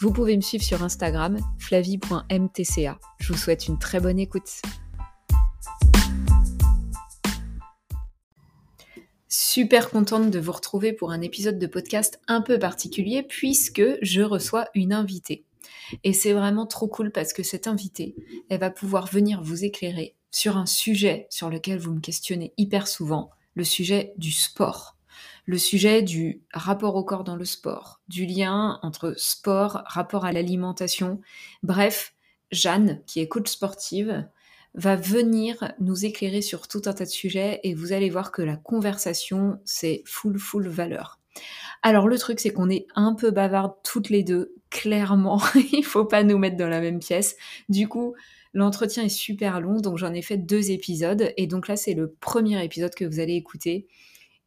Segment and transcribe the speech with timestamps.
[0.00, 2.98] Vous pouvez me suivre sur Instagram, flavie.mtca.
[3.18, 4.62] Je vous souhaite une très bonne écoute.
[9.28, 14.22] Super contente de vous retrouver pour un épisode de podcast un peu particulier puisque je
[14.22, 15.44] reçois une invitée.
[16.02, 18.14] Et c'est vraiment trop cool parce que cette invitée,
[18.48, 22.88] elle va pouvoir venir vous éclairer sur un sujet sur lequel vous me questionnez hyper
[22.88, 24.96] souvent, le sujet du sport
[25.50, 30.30] le sujet du rapport au corps dans le sport, du lien entre sport, rapport à
[30.30, 31.20] l'alimentation.
[31.64, 32.14] Bref,
[32.52, 34.28] Jeanne, qui est coach sportive,
[34.74, 38.42] va venir nous éclairer sur tout un tas de sujets et vous allez voir que
[38.42, 41.18] la conversation, c'est full, full valeur.
[41.82, 45.42] Alors le truc, c'est qu'on est un peu bavardes toutes les deux, clairement.
[45.72, 47.34] Il faut pas nous mettre dans la même pièce.
[47.68, 48.14] Du coup,
[48.54, 51.32] l'entretien est super long, donc j'en ai fait deux épisodes.
[51.36, 53.88] Et donc là, c'est le premier épisode que vous allez écouter.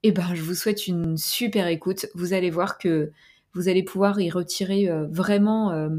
[0.05, 2.07] Eh ben, je vous souhaite une super écoute.
[2.13, 3.11] Vous allez voir que
[3.53, 5.89] vous allez pouvoir y retirer euh, vraiment euh,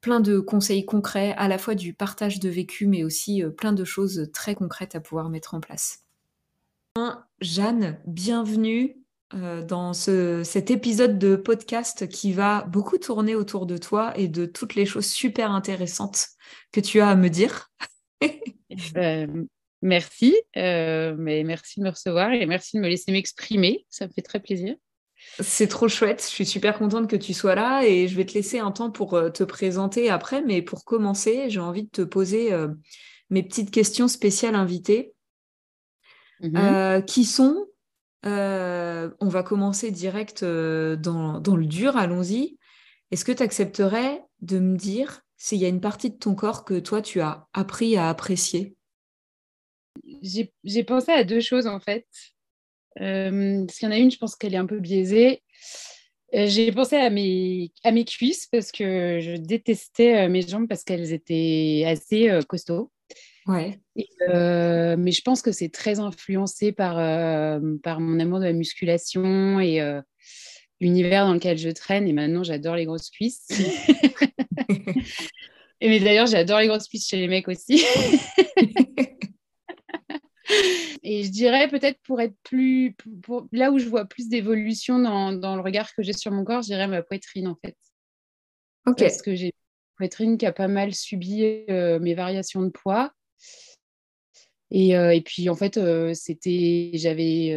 [0.00, 3.72] plein de conseils concrets, à la fois du partage de vécu, mais aussi euh, plein
[3.72, 6.04] de choses très concrètes à pouvoir mettre en place.
[7.40, 8.96] Jeanne, bienvenue
[9.66, 14.76] dans cet épisode de podcast qui va beaucoup tourner autour de toi et de toutes
[14.76, 16.28] les choses super intéressantes
[16.70, 17.72] que tu as à me dire.
[19.84, 23.84] Merci, euh, mais merci de me recevoir et merci de me laisser m'exprimer.
[23.90, 24.76] Ça me fait très plaisir.
[25.40, 26.22] C'est trop chouette.
[26.22, 28.90] Je suis super contente que tu sois là et je vais te laisser un temps
[28.90, 30.40] pour euh, te présenter après.
[30.40, 32.68] Mais pour commencer, j'ai envie de te poser euh,
[33.28, 35.12] mes petites questions spéciales invitées
[36.40, 37.04] mhm.
[37.04, 37.66] qui sont,
[38.24, 42.56] on va commencer direct dans, dans, le dur, allons-y.
[43.10, 46.64] Est-ce que tu accepterais de me dire s'il y a une partie de ton corps
[46.64, 48.76] que toi, tu as appris à apprécier?
[50.64, 52.06] J'ai pensé à deux choses en fait.
[53.00, 55.42] Euh, parce qu'il y en a une, je pense qu'elle est un peu biaisée.
[56.34, 60.68] Euh, j'ai pensé à mes, à mes cuisses parce que je détestais euh, mes jambes
[60.68, 62.90] parce qu'elles étaient assez costauds.
[63.46, 63.78] Ouais.
[63.94, 66.94] mais je pense que c'est très influencé par,
[67.82, 69.80] par mon amour de la musculation et
[70.80, 72.08] l'univers dans lequel je traîne.
[72.08, 73.48] Et maintenant, j'adore les grosses cuisses.
[75.80, 77.84] et mais d'ailleurs, j'adore les grosses cuisses chez les mecs aussi.
[81.02, 82.96] Et je dirais peut-être pour être plus,
[83.52, 86.62] là où je vois plus d'évolution dans, dans, le regard que j'ai sur mon corps,
[86.62, 87.76] je dirais ma poitrine en fait.
[88.86, 88.98] Ok.
[88.98, 89.52] Parce que j'ai une
[89.96, 93.12] poitrine qui a pas mal subi euh, mes variations de poids.
[94.70, 97.54] Et, euh, et puis en fait, euh, c'était, j'avais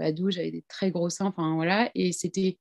[0.00, 2.58] ado, j'avais des très gros seins, enfin voilà, et c'était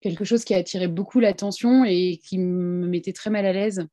[0.00, 3.86] quelque chose qui a attiré beaucoup l'attention et qui me mettait très mal à l'aise.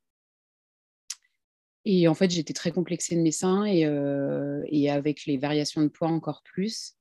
[1.90, 5.82] Et en fait, j'étais très complexée de mes seins et, euh, et, avec les variations
[5.82, 6.96] de poids encore plus.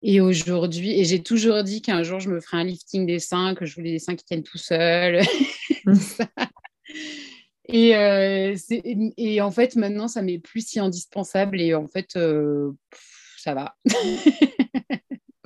[0.00, 3.56] Et aujourd'hui, et j'ai toujours dit qu'un jour, je me ferais un lifting des seins,
[3.56, 5.22] que je voulais des seins qui tiennent tout seuls.
[7.68, 11.60] et, euh, et en fait, maintenant, ça m'est plus si indispensable.
[11.60, 12.70] Et en fait, euh,
[13.38, 13.76] ça va.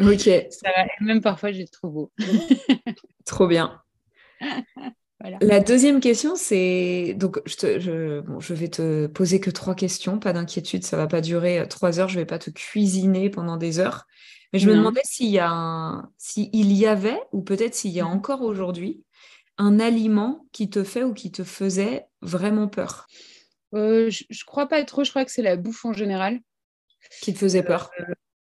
[0.00, 0.48] ok.
[0.50, 0.84] Ça va.
[1.00, 2.12] même parfois, j'ai trop beau.
[3.24, 3.80] trop bien.
[5.20, 10.84] La deuxième question, c'est donc je, je, vais te poser que trois questions, pas d'inquiétude,
[10.84, 14.06] ça va pas durer euh, trois heures, je vais pas te cuisiner pendant des heures.
[14.52, 18.06] Mais je me demandais s'il y a s'il y avait ou peut-être s'il y a
[18.06, 19.02] encore aujourd'hui
[19.56, 23.06] un aliment qui te fait ou qui te faisait vraiment peur.
[23.74, 26.40] Euh, je, ne crois pas trop, je crois que c'est la bouffe en général
[27.20, 27.90] qui te faisait peur.
[28.00, 28.04] Euh,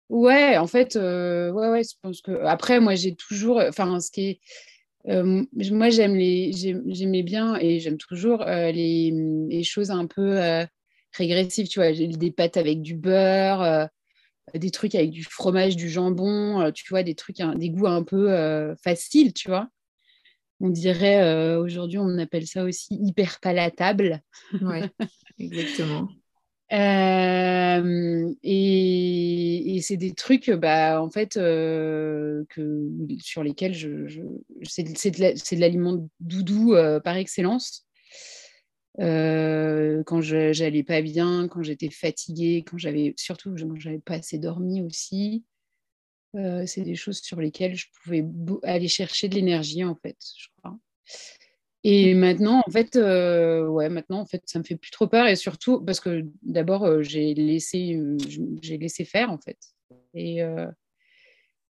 [0.09, 4.29] ouais, en fait, ouais, ouais, je pense que après moi j'ai toujours, enfin ce qui
[4.29, 4.39] est
[5.07, 9.11] euh, moi, j'aime les, j'aimais bien et j'aime toujours euh, les,
[9.49, 10.65] les, choses un peu euh,
[11.13, 13.89] régressives, tu vois, des pâtes avec du beurre,
[14.53, 18.75] des trucs avec du fromage, du jambon, tu vois, des trucs, des goûts un peu
[18.83, 19.69] faciles, tu vois.
[20.59, 24.21] On dirait, aujourd'hui, on appelle ça aussi hyper palatable.
[24.61, 24.81] Oui,
[25.39, 26.07] exactement.
[26.71, 28.37] Et,
[29.81, 32.45] c'est des trucs, bah, en fait, que,
[33.19, 34.21] sur lesquels je,
[34.63, 37.85] c'est de l'aliment doudou par excellence.
[38.97, 44.81] quand j'allais pas bien, quand j'étais fatiguée, quand j'avais surtout quand j'avais pas assez dormi
[44.81, 45.43] aussi,
[46.33, 48.25] c'est des choses sur lesquelles je pouvais
[48.63, 50.77] aller chercher de l'énergie en fait, je crois.
[51.83, 55.27] Et maintenant, en fait, euh, ouais, maintenant, en fait, ça me fait plus trop peur.
[55.27, 57.99] Et surtout, parce que d'abord, euh, j'ai laissé,
[58.61, 59.57] j'ai laissé faire, en fait.
[60.13, 60.41] Et,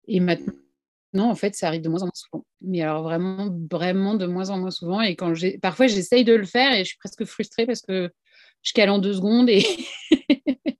[0.07, 2.45] et maintenant, en fait, ça arrive de moins en moins souvent.
[2.61, 5.01] Mais alors, vraiment, vraiment de moins en moins souvent.
[5.01, 8.11] Et quand j'ai, parfois, j'essaye de le faire et je suis presque frustrée parce que
[8.61, 9.65] je cale en deux secondes et,
[10.11, 10.75] et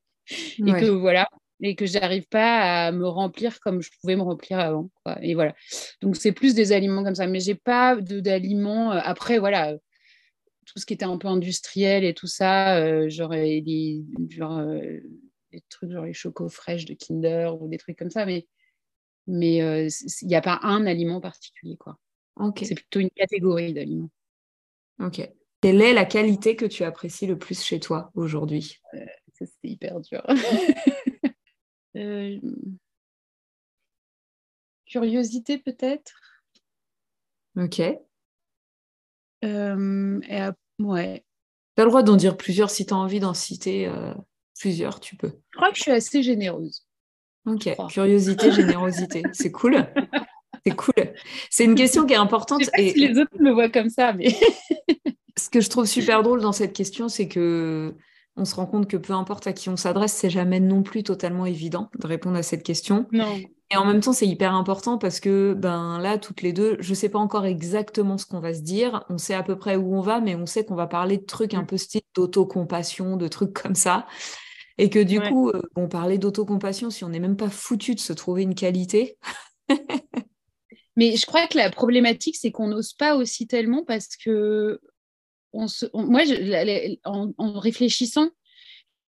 [0.59, 1.29] que voilà,
[1.61, 4.89] et que j'arrive pas à me remplir comme je pouvais me remplir avant.
[5.21, 5.55] Et voilà.
[6.01, 8.91] Donc c'est plus des aliments comme ça, mais j'ai pas d'aliments.
[8.91, 9.73] Euh, après voilà,
[10.65, 14.99] tout ce qui était un peu industriel et tout ça, euh, j'aurais des, genre, euh,
[15.51, 18.47] des trucs genre les chocos fraîches de Kinder ou des trucs comme ça, mais
[19.27, 21.97] mais il n'y a pas un aliment particulier quoi.
[22.61, 24.11] C'est plutôt une catégorie d'aliments.
[24.99, 25.27] Ok.
[25.61, 28.77] Quelle est la qualité que tu apprécies le plus chez toi aujourd'hui?
[29.33, 30.23] Ça, c'est hyper dur.
[31.95, 32.39] Euh,
[34.85, 36.13] curiosité peut-être.
[37.57, 37.81] Ok.
[39.43, 40.19] Euh,
[40.79, 41.25] ouais.
[41.75, 42.69] Tu as le droit d'en dire plusieurs.
[42.69, 44.13] Si tu as envie d'en citer euh,
[44.59, 45.31] plusieurs, tu peux.
[45.51, 46.85] Je crois que je suis assez généreuse.
[47.45, 47.69] Ok.
[47.89, 49.23] Curiosité, générosité.
[49.33, 49.85] C'est cool.
[50.65, 51.13] C'est cool.
[51.49, 52.61] C'est une question qui est importante.
[52.61, 52.91] Je sais pas et...
[52.91, 54.35] si les autres me voient comme ça, mais.
[55.37, 57.93] Ce que je trouve super drôle dans cette question, c'est que
[58.37, 61.03] on se rend compte que peu importe à qui on s'adresse, c'est jamais non plus
[61.03, 63.07] totalement évident de répondre à cette question.
[63.11, 63.37] Non.
[63.71, 66.93] Et en même temps, c'est hyper important parce que ben là, toutes les deux, je
[66.93, 69.03] sais pas encore exactement ce qu'on va se dire.
[69.09, 71.25] On sait à peu près où on va, mais on sait qu'on va parler de
[71.25, 71.67] trucs un mm.
[71.67, 74.05] peu style d'autocompassion, de trucs comme ça.
[74.77, 77.99] Et que du coup, euh, on parlait d'autocompassion si on n'est même pas foutu de
[77.99, 79.17] se trouver une qualité.
[80.97, 84.79] mais je crois que la problématique, c'est qu'on n'ose pas aussi tellement parce que
[85.93, 86.21] moi,
[87.03, 88.29] en, réfléchissant,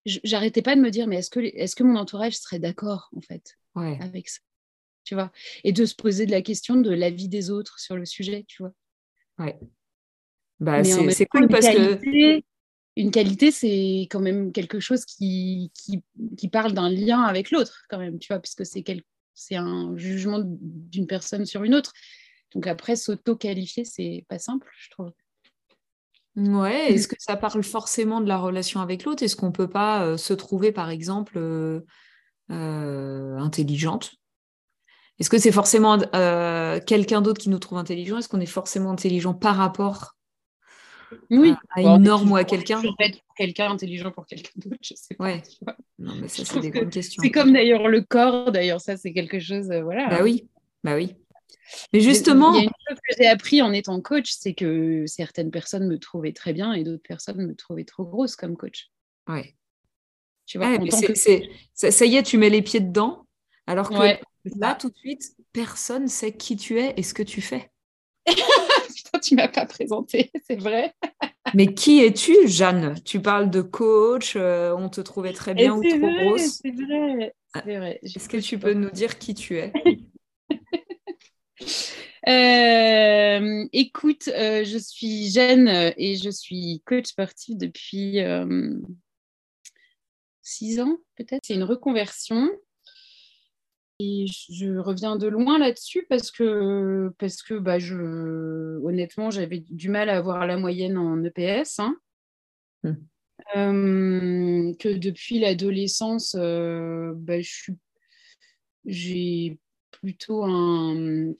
[0.06, 3.20] j'arrêtais pas de me dire, mais est-ce que, est que mon entourage serait d'accord, en
[3.20, 4.40] fait, avec ça
[5.08, 5.32] tu vois?
[5.64, 8.44] Et de se poser de la question de la vie des autres sur le sujet,
[8.46, 8.74] tu vois?
[9.38, 9.58] Ouais.
[10.60, 12.42] Bah, c'est cool parce que...
[12.96, 16.02] Une qualité, c'est quand même quelque chose qui, qui,
[16.36, 19.02] qui parle d'un lien avec l'autre, quand même, tu vois, puisque c'est quel...
[19.52, 21.92] un jugement d'une personne sur une autre.
[22.52, 25.12] Donc après, s'auto-qualifier, c'est pas simple, je trouve.
[26.38, 29.24] Ouais, est-ce que ça parle forcément de la relation avec l'autre?
[29.24, 31.80] Est-ce qu'on peut pas euh, se trouver, par exemple, euh,
[32.52, 34.12] euh, intelligente?
[35.18, 35.98] Est-ce que c'est forcément
[36.86, 38.18] quelqu'un d'autre qui nous trouve intelligent?
[38.18, 40.14] Est-ce qu'on est forcément intelligent par rapport
[41.30, 41.54] oui.
[41.74, 42.80] à, une norme ou à quelqu'un?
[43.36, 45.24] Quelqu'un intelligent pour quelqu'un d'autre, je sais pas.
[45.24, 45.42] Ouais.
[45.98, 47.20] Non, mais ça, c'est des grandes questions.
[47.20, 50.06] C'est comme d'ailleurs le corps, d'ailleurs, ça, c'est quelque chose, voilà.
[50.08, 50.48] Bah oui,
[50.84, 51.16] bah oui.
[51.92, 52.52] Mais justement.
[52.54, 55.86] Il y a une chose que j'ai appris en étant coach, c'est que certaines personnes
[55.86, 58.90] me trouvaient très bien et d'autres personnes me trouvaient trop grosse comme coach.
[59.28, 59.54] Ouais.
[60.46, 60.78] Tu vois,
[61.74, 63.26] ça, y est, tu mets les pieds dedans,
[63.66, 64.18] alors que
[64.56, 67.70] là, tout de suite, personne sait qui tu es et ce que tu fais.
[68.26, 70.94] Putain, tu m'as pas présenté, c'est vrai.
[71.52, 72.94] Mais qui es-tu, Jeanne?
[73.04, 76.60] Tu parles de coach, euh, on te trouvait très bien ou trop grosse?
[76.62, 78.00] C'est vrai, c'est vrai.
[78.02, 79.72] Est-ce que tu peux nous dire qui tu es?
[82.26, 88.74] Euh, écoute, euh, je suis jeune et je suis coach sportif depuis euh,
[90.42, 91.44] six ans, peut-être.
[91.44, 92.50] C'est une reconversion.
[94.00, 97.96] Et je reviens de loin là-dessus parce que, parce que bah, je,
[98.84, 101.80] honnêtement, j'avais du mal à avoir la moyenne en EPS.
[101.80, 101.96] Hein.
[103.54, 104.74] Hmm.
[104.78, 107.40] que depuis l'adolescence, bah,
[108.84, 109.58] j'ai
[109.90, 111.32] plutôt un,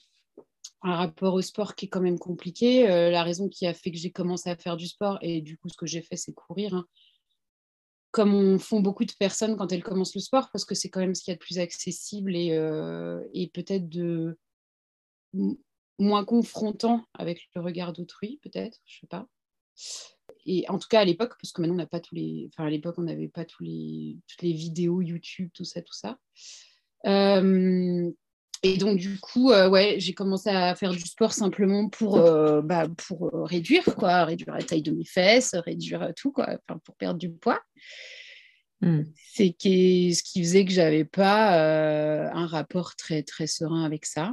[0.83, 2.89] un rapport au sport qui est quand même compliqué.
[2.89, 5.59] Euh, la raison qui a fait que j'ai commencé à faire du sport, et du
[5.59, 6.75] coup, ce que j'ai fait, c'est courir.
[6.75, 6.87] Hein.
[8.11, 11.01] Comme on font beaucoup de personnes quand elles commencent le sport, parce que c'est quand
[11.01, 14.39] même ce qu'il y a de plus accessible et, euh, et peut-être de
[15.99, 19.27] moins confrontant avec le regard d'autrui, peut-être, je sais pas.
[20.47, 22.67] Et en tout cas à l'époque, parce que maintenant on n'a pas tous les, enfin
[22.67, 26.19] à l'époque on n'avait pas tous les, toutes les vidéos YouTube, tout ça, tout ça.
[27.07, 28.11] Euh,
[28.63, 32.61] et donc, du coup, euh, ouais, j'ai commencé à faire du sport simplement pour, euh,
[32.61, 36.97] bah, pour euh, réduire, quoi, réduire la taille de mes fesses, réduire tout, quoi, pour
[36.97, 37.61] perdre du poids.
[38.81, 39.03] Hmm.
[39.33, 44.33] C'est ce qui faisait que j'avais pas un rapport très, très serein avec ça.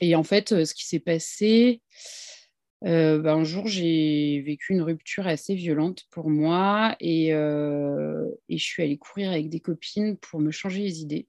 [0.00, 1.82] Et en fait, ce qui s'est passé,
[2.82, 8.82] bah, un jour, j'ai vécu une rupture assez violente pour moi et, et je suis
[8.82, 11.28] allée courir avec des copines pour me changer les idées.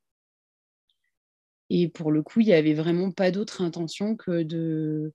[1.74, 5.14] Et pour le coup, il n'y avait vraiment pas d'autre intention que de,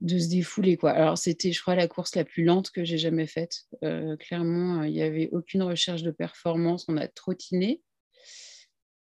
[0.00, 0.76] de se défouler.
[0.76, 0.92] Quoi.
[0.92, 3.64] Alors, c'était, je crois, la course la plus lente que j'ai jamais faite.
[3.82, 6.84] Euh, clairement, il n'y avait aucune recherche de performance.
[6.86, 7.82] On a trottiné.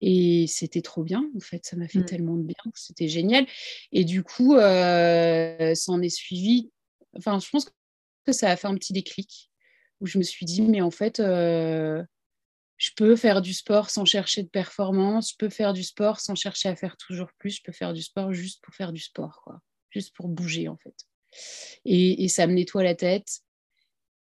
[0.02, 2.06] Et c'était trop bien, en fait, ça m'a fait mmh.
[2.06, 3.46] tellement de bien, c'était génial.
[3.92, 6.72] Et du coup, euh, ça en est suivi,
[7.16, 7.66] enfin, je pense
[8.26, 9.52] que ça a fait un petit déclic
[10.00, 12.04] où je me suis dit, mais en fait, euh,
[12.78, 16.36] je peux faire du sport sans chercher de performance, je peux faire du sport sans
[16.36, 19.42] chercher à faire toujours plus, je peux faire du sport juste pour faire du sport,
[19.44, 20.96] quoi, juste pour bouger, en fait.
[21.86, 23.40] Et, ça me nettoie la tête.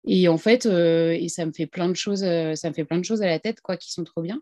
[0.06, 2.98] Et en fait, euh, et ça me fait plein de choses, ça me fait plein
[2.98, 4.40] de choses à la tête, quoi, qui sont trop bien.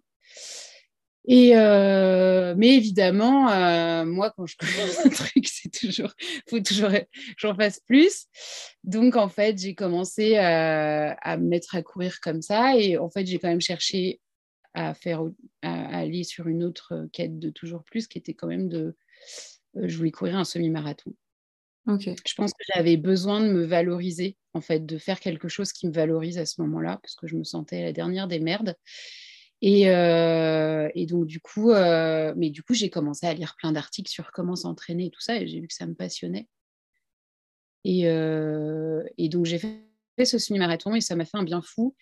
[1.25, 6.13] Et euh, mais évidemment, euh, moi, quand je commence un truc, c'est toujours,
[6.49, 7.05] faut toujours que
[7.37, 8.27] j'en fasse plus.
[8.83, 12.77] Donc, en fait, j'ai commencé à, à, me mettre à courir comme ça.
[12.77, 14.21] Et en fait, j'ai quand même cherché
[14.75, 15.23] à faire,
[15.63, 18.97] à, aller sur une autre quête de toujours plus, qui était quand même de,
[19.77, 21.15] euh, je voulais courir un semi-marathon.
[21.87, 22.09] Ok.
[22.27, 25.87] Je pense que j'avais besoin de me valoriser, en fait, de faire quelque chose qui
[25.87, 28.77] me valorise à ce moment-là, parce que je me sentais la dernière des merdes.
[29.65, 32.35] Euh, et, donc, du coup, euh,
[32.67, 35.61] coup, j'ai commencé à lire plein d'articles sur comment s'entraîner et tout ça, et j'ai
[35.61, 36.49] vu que ça me passionnait.
[37.85, 39.79] Et, euh, donc, j'ai fait
[40.25, 41.97] ce semi-marathon et ça m'a fait un bien fou.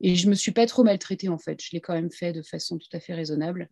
[0.00, 1.62] Et je ne me suis pas trop maltraitée, en fait.
[1.62, 3.70] Je l'ai quand même fait de façon tout à fait raisonnable.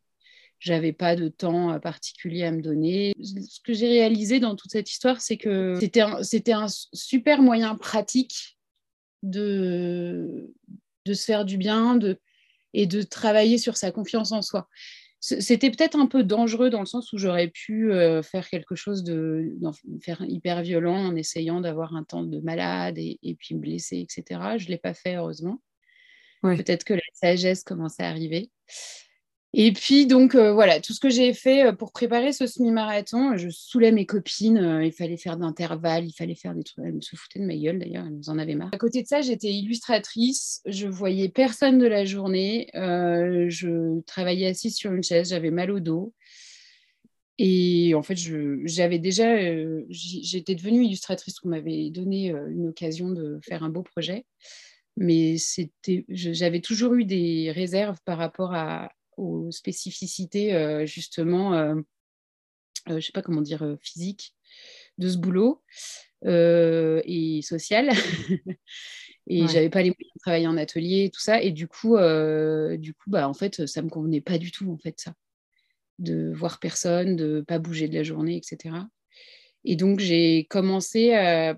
[0.59, 3.15] J'avais pas de temps particulier à me donner.
[3.23, 7.77] Ce que j'ai réalisé dans toute cette histoire, c'est que c'était un, un super moyen
[7.77, 8.59] pratique
[9.23, 10.55] de,
[11.05, 12.19] de se faire du bien, de,
[12.75, 14.69] et de travailler sur sa confiance en soi.
[15.21, 19.05] C'était peut-être un peu dangereux dans le sens où j'aurais pu euh, faire quelque chose
[19.05, 19.57] de
[20.03, 24.59] faire hyper violent en essayant d'avoir un temps de malade et, puis me blesser, etc.
[24.59, 25.63] Je ne l'ai pas fait, heureusement.
[26.43, 28.51] Peut-être que la sagesse commençait à arriver.
[29.57, 33.37] Et puis, donc, euh, voilà, tout ce que j'ai fait euh, pour préparer ce semi-marathon,
[33.37, 34.59] je saoulais mes copines.
[34.59, 36.85] Euh, il fallait faire d'intervalles, il fallait faire des trucs.
[36.85, 38.71] Elles me se foutaient de ma gueule, d'ailleurs, elles en avaient marre.
[38.73, 40.61] À côté de ça, j'étais illustratrice.
[40.67, 42.69] Je voyais personne de la journée.
[42.75, 46.13] je travaillais assise sur une chaise, j'avais mal au dos.
[47.39, 48.19] Et en fait,
[48.65, 49.37] j'avais déjà,
[49.89, 51.37] j'étais devenue illustratrice.
[51.45, 54.25] On m'avait donné une occasion de faire un beau projet
[54.97, 55.35] mais
[56.09, 61.83] j'avais toujours eu des réserves par rapport à, aux spécificités euh, justement, euh, euh,
[62.89, 64.35] je ne sais pas comment dire, physiques
[64.99, 65.63] de ce boulot
[66.23, 67.91] et social.
[69.27, 71.43] et j'avais pas les moyens de travailler en atelier et tout ça.
[71.43, 71.97] Et du coup,
[72.79, 75.15] du coup bah, en fait, ça me convenait pas du tout, en fait, ça.
[75.99, 78.75] De voir personne, de pas bouger de la journée, etc.
[79.65, 81.11] Et donc, j'ai commencé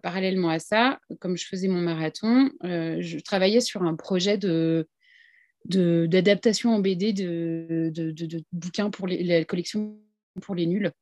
[0.02, 4.88] parallèlement à ça, comme je faisais mon marathon, je travaillais sur un projet de
[5.68, 9.98] d'adaptation en BD de, de, bouquins pour les, la collection
[10.40, 10.92] pour les nuls.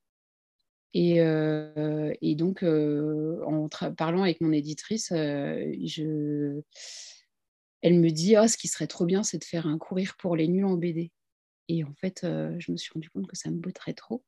[0.94, 6.60] Et, euh, et donc, euh, en parlant avec mon éditrice, euh, je...
[7.82, 10.36] elle me dit oh, ce qui serait trop bien, c'est de faire un courir pour
[10.36, 11.10] les nuls en BD.
[11.68, 14.22] Et en fait, je me suis rendu compte que ça me botterait trop.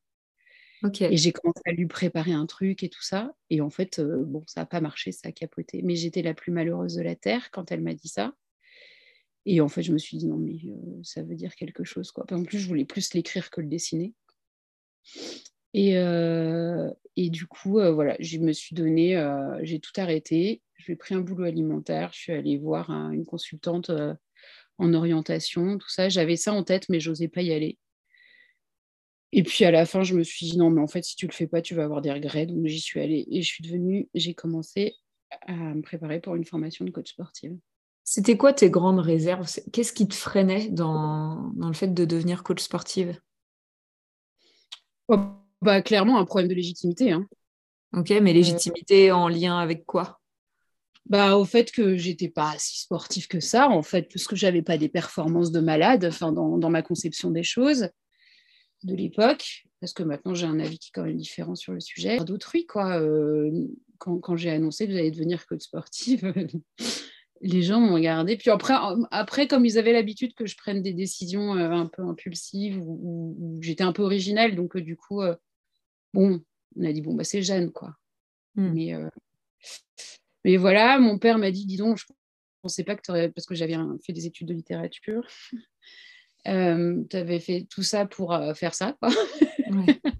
[0.99, 3.33] Et j'ai commencé à lui préparer un truc et tout ça.
[3.49, 5.81] Et en fait, bon, ça n'a pas marché, ça a capoté.
[5.83, 8.33] Mais j'étais la plus malheureuse de la Terre quand elle m'a dit ça.
[9.49, 12.11] Et en fait, je me suis dit, non, mais euh, ça veut dire quelque chose.
[12.11, 12.25] Quoi.
[12.31, 14.13] En plus, je voulais plus l'écrire que le dessiner.
[15.73, 19.15] Et, euh, et du coup, euh, voilà, je me suis donné,
[19.61, 20.61] j'ai tout arrêté.
[20.75, 22.11] J'ai pris un boulot alimentaire.
[22.13, 23.89] Je suis allée voir une consultante
[24.79, 26.09] en orientation, tout ça.
[26.09, 27.77] J'avais ça en tête, mais j'osais pas y aller.
[29.31, 31.25] Et puis à la fin, je me suis dit, non, mais en fait, si tu
[31.25, 32.47] le fais pas, tu vas avoir des regrets.
[32.47, 34.95] Donc j'y suis allée et je suis devenue, j'ai commencé
[35.45, 37.57] à me préparer pour une formation de coach sportive.
[38.09, 39.45] C'était quoi tes grandes réserves?
[39.73, 43.19] Qu'est-ce qui te freinait dans, le fait de devenir coach sportive?
[45.09, 45.17] Oh,
[45.61, 47.11] bah, Clairement, un problème de légitimité.
[47.11, 47.27] Hein.
[47.91, 50.21] Ok, mais euh, légitimité en lien avec quoi?
[51.05, 54.61] Bah, au fait que j'étais pas si sportive que ça, en fait, parce que j'avais
[54.61, 57.89] pas des performances de malade, enfin, dans, ma conception des choses
[58.83, 61.81] de l'époque, parce que maintenant j'ai un avis qui est quand même différent sur le
[61.81, 62.19] sujet.
[62.19, 63.01] D'autrui, quoi.
[63.01, 63.51] Euh,
[63.97, 66.33] quand, quand j'ai annoncé que j'allais devenir coach sportive,
[67.41, 68.37] les gens m'ont regardé.
[68.37, 68.75] Puis après,
[69.11, 73.57] après, comme ils avaient l'habitude que je prenne des décisions euh, un peu impulsives ou,
[73.61, 75.35] j'étais un peu originale, donc euh, du coup, euh,
[76.13, 76.41] bon,
[76.75, 77.95] on a dit bon bah c'est Jeanne quoi.
[78.55, 78.73] Hmm.
[78.73, 78.93] Mais
[80.45, 82.05] mais voilà, mon père m'a dit dis donc, je
[82.61, 83.75] pensais pas que tu aurais parce que j'avais
[84.05, 85.27] fait des études de littérature.
[86.45, 89.09] tu avais fait tout ça pour faire ça quoi.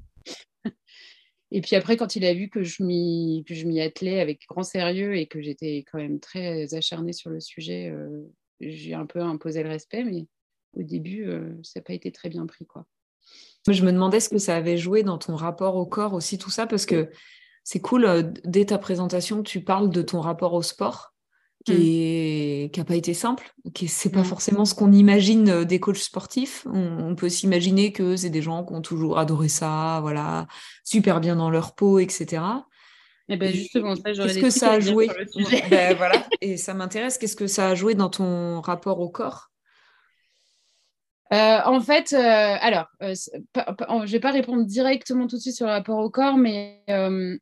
[1.52, 5.28] Et puis après, quand il a vu que je m'y attelais avec grand sérieux et
[5.28, 8.24] que j'étais quand même très acharnée sur le sujet, euh,
[8.60, 10.28] j'ai un peu imposé le respect, mais
[10.74, 12.66] au début, euh, ça n'a pas été très bien pris.
[12.66, 12.86] quoi.
[13.68, 16.50] Je me demandais ce que ça avait joué dans ton rapport au corps aussi, tout
[16.50, 17.10] ça, parce que
[17.64, 21.14] c'est cool, euh, dès ta présentation, tu parles de ton rapport au sport.
[21.66, 26.66] Qui n'a pas été simple, qui c'est pas forcément ce qu'on imagine des coachs sportifs.
[26.72, 30.48] On, peut s'imaginer que c'est des gens qui ont toujours adoré ça, voilà,
[30.84, 32.42] super bien dans leur peau, etc.
[33.30, 35.10] Eh ben, et ben justement, ça, Qu'est-ce que ça a joué
[35.70, 36.26] ben, voilà.
[36.40, 37.18] Et ça m'intéresse.
[37.18, 39.50] Qu'est-ce que ça a joué dans ton rapport au corps?
[41.34, 42.18] Euh, en fait, euh,
[42.62, 46.10] alors, euh, je ne vais pas répondre directement tout de suite sur le rapport au
[46.10, 47.38] corps, mais je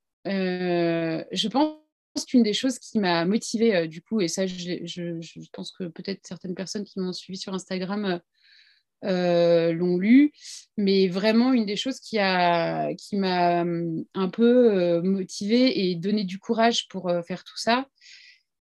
[1.49, 1.75] pense
[2.23, 6.55] qu'une des choses qui m'a motivée, du coup, et ça, je, pense que peut-être certaines
[6.55, 8.21] personnes qui m'ont suivi sur Instagram
[9.01, 10.31] l'ont lu,
[10.77, 16.87] mais vraiment une des choses qui m'a qui un peu motivée et donné du courage
[16.87, 17.85] pour faire tout ça,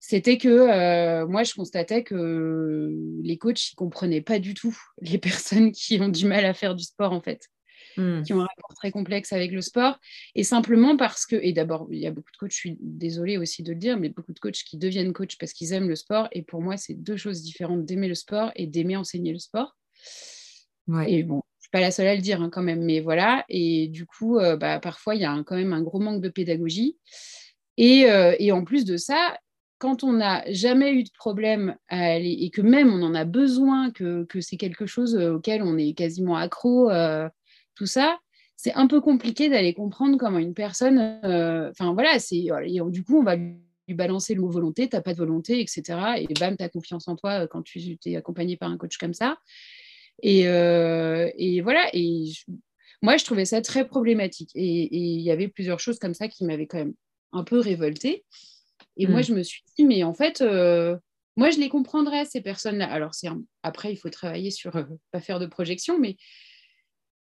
[0.08, 5.18] c'était que euh, moi, je constatais que les coachs ne comprenaient pas du tout les
[5.18, 7.48] personnes qui ont du mal à faire du sport, en fait,
[7.98, 8.22] hmm.
[8.22, 9.98] qui ont un rapport très complexe avec le sport.
[10.34, 13.36] Et simplement parce que, et d'abord, il y a beaucoup de coachs, je suis désolée
[13.36, 15.96] aussi de le dire, mais beaucoup de coachs qui deviennent coachs parce qu'ils aiment le
[15.96, 16.28] sport.
[16.32, 19.76] Et pour moi, c'est deux choses différentes d'aimer le sport et d'aimer enseigner le sport.
[21.06, 23.44] Et bon, je suis pas la seule à le dire hein, quand même, mais voilà.
[23.50, 26.30] Et du coup, euh, bah, parfois, il y a quand même un gros manque de
[26.30, 26.96] pédagogie.
[27.76, 29.36] Et, euh, et, en plus de ça,
[29.78, 33.24] quand on n'a jamais eu de problème à aller, et que même on en a
[33.24, 37.28] besoin, que, c'est quelque chose euh, auquel on est quasiment accro, euh,
[37.78, 38.18] tout ça,
[38.56, 41.20] c'est un peu compliqué d'aller comprendre comment une personne.
[41.24, 42.46] Euh, enfin voilà, c'est
[42.88, 45.82] du coup on va lui balancer le mot volonté, t'as pas de volonté, etc.
[46.18, 49.14] Et bam, tu as confiance en toi quand tu es accompagné par un coach comme
[49.14, 49.38] ça.
[50.22, 50.42] Et,
[51.62, 51.88] voilà.
[51.92, 52.32] Et
[53.00, 54.50] moi, je trouvais ça très problématique.
[54.54, 56.94] Et il y avait plusieurs choses comme ça qui m'avaient quand même
[57.32, 58.24] un peu révoltée.
[58.96, 59.24] Et moi, mm.
[59.24, 60.96] je me suis dit, mais en fait, euh,
[61.36, 62.90] moi, je les comprendrais, ces personnes-là.
[62.90, 63.28] Alors, c'est
[63.62, 66.16] après, il faut travailler sur euh, pas faire de projection, mais,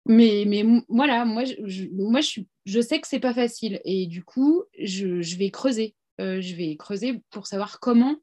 [0.07, 3.81] mais, mais voilà, moi, je, moi je, je sais que c'est pas facile.
[3.85, 5.95] Et du coup, je, je vais creuser.
[6.21, 8.17] Euh, je vais creuser pour savoir comment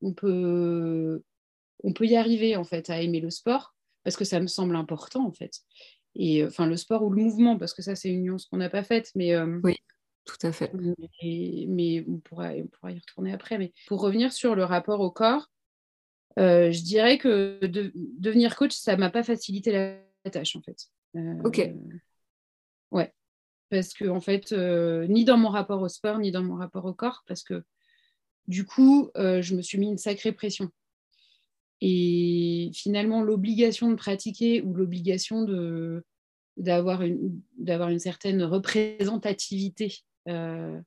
[0.00, 1.22] on peut,
[1.82, 3.74] on peut y arriver, en fait, à aimer le sport,
[4.04, 5.60] parce que ça me semble important, en fait.
[6.14, 8.70] Et enfin, le sport ou le mouvement, parce que ça, c'est une nuance qu'on n'a
[8.70, 9.40] pas faite, mais.
[9.64, 9.76] oui
[10.24, 10.70] tout à fait.
[11.22, 13.58] Mais, on, pourra, on pourra y retourner après.
[13.58, 15.50] Mais pour revenir sur le rapport au corps,
[16.38, 20.86] euh, je dirais que devenir coach, ça m'a pas facilité la, tâche, en fait.
[21.16, 21.70] Euh, ok.
[22.90, 23.12] Ouais.
[23.70, 26.84] Parce que, en fait, euh, ni dans mon rapport au sport, ni dans mon rapport
[26.84, 27.62] au corps, parce que
[28.48, 30.70] du coup, je me suis mis une sacrée pression.
[31.80, 36.04] Et finalement, l'obligation de pratiquer ou l'obligation de
[36.56, 39.96] d'avoir une, d'avoir une certaine représentativité
[40.28, 40.80] euh,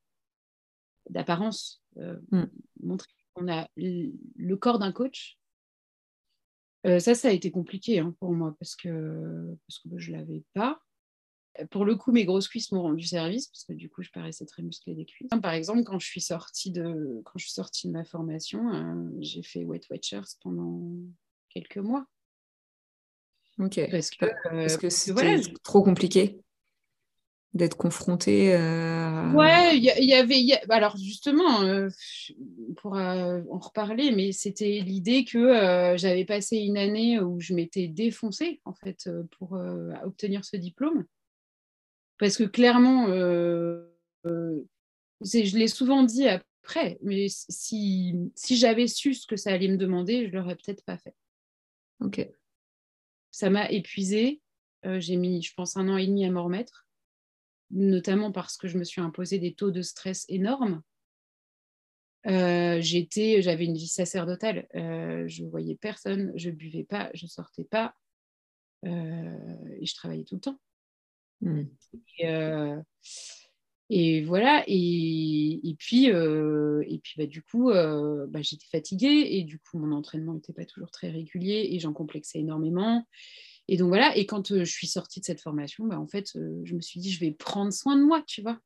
[1.10, 2.46] d'apparence, euh, mm.
[2.82, 5.38] montrer qu'on a le corps d'un coach.
[6.86, 10.17] Euh, ça, ça a été compliqué hein, pour moi parce que, parce que je ne
[10.17, 10.80] l'avais pas.
[11.71, 14.45] Pour le coup, mes grosses cuisses m'ont rendu service parce que du coup, je paraissais
[14.45, 15.30] très musclée des cuisses.
[15.41, 19.41] Par exemple, quand je suis sortie de, quand je suis sortie de ma formation, j'ai
[19.41, 20.82] fait Wet Watchers pendant
[21.50, 22.06] quelques mois.
[23.58, 23.80] Ok.
[23.89, 26.41] Parce que c'est c'était trop compliqué
[27.56, 29.32] d'être confronté euh...
[29.32, 30.41] Ouais, il y, avait.
[30.70, 31.88] alors justement, euh,
[32.70, 37.54] on pourra en reparler, mais c'était l'idée que euh, j'avais passé une année où je
[37.54, 39.58] m'étais défoncée en fait euh, pour
[40.04, 41.06] obtenir ce diplôme,
[42.20, 43.08] parce que clairement,
[44.26, 44.62] je
[45.58, 50.28] l'ai souvent dit après, mais si, si j'avais su ce que ça allait me demander,
[50.28, 51.15] je l'aurais peut-être pas fait.
[52.02, 52.28] Ok.
[53.32, 54.41] Ça m'a épuisée.
[54.84, 56.85] J'ai mis, je pense, un an et demi à m'en remettre
[57.71, 60.82] notamment parce que je me suis imposé des taux de stress énormes.
[62.28, 64.67] Euh, j'étais, j'avais une vie sacerdotale.
[64.75, 67.93] Euh, je voyais personne, je buvais pas, je sortais pas,
[68.86, 69.38] euh,
[69.80, 70.60] et je travaillais tout le temps.
[71.41, 71.63] Hmm.
[73.89, 74.63] Et, voilà.
[74.67, 80.34] Et, puis, et puis bah, du coup, bah, j'étais fatiguée et du coup, mon entraînement
[80.34, 83.06] n'était pas toujours très régulier et j'en complexais énormément.
[83.67, 86.36] Et donc voilà, et quand euh, je suis sortie de cette formation, bah, en fait,
[86.36, 88.60] euh, je me suis dit, je vais prendre soin de moi, tu vois.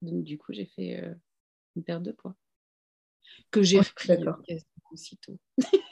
[0.00, 1.14] Donc du coup, j'ai fait euh,
[1.76, 2.34] une perte de poids
[3.50, 4.12] que j'ai repris
[4.90, 5.38] aussitôt.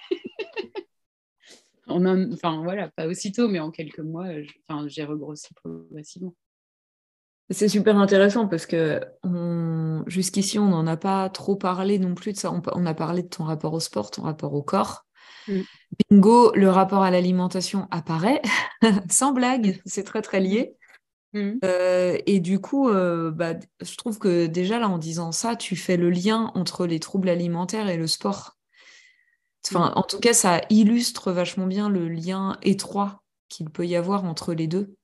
[1.89, 4.29] enfin voilà, pas aussitôt, mais en quelques mois,
[4.87, 6.35] j'ai regrossi progressivement.
[7.51, 9.01] C'est super intéressant parce que
[10.07, 12.51] jusqu'ici, on n'en a pas trop parlé non plus de ça.
[12.53, 15.06] on, a parlé de ton rapport au sport, ton rapport au corps.
[15.49, 15.61] Mm.
[16.11, 18.43] Bingo, le rapport à l'alimentation apparaît,
[19.11, 20.77] sans blague, c'est très très lié.
[21.33, 21.59] Mm.
[21.65, 25.77] Euh, et du coup, euh, bah, je trouve que déjà là, en disant ça, tu
[25.77, 28.57] fais le lien entre les troubles alimentaires et le sport.
[29.67, 29.99] Enfin, mm.
[29.99, 34.55] en tout cas, ça illustre vachement bien le lien étroit qu'il peut y avoir entre
[34.55, 34.97] les deux.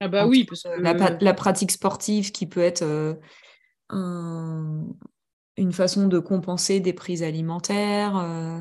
[0.00, 1.24] Ah bah oui, parce que...
[1.24, 3.14] la, pratique sportive qui peut être euh,
[3.90, 4.86] un,
[5.58, 8.60] une façon de compenser des prises alimentaires, euh,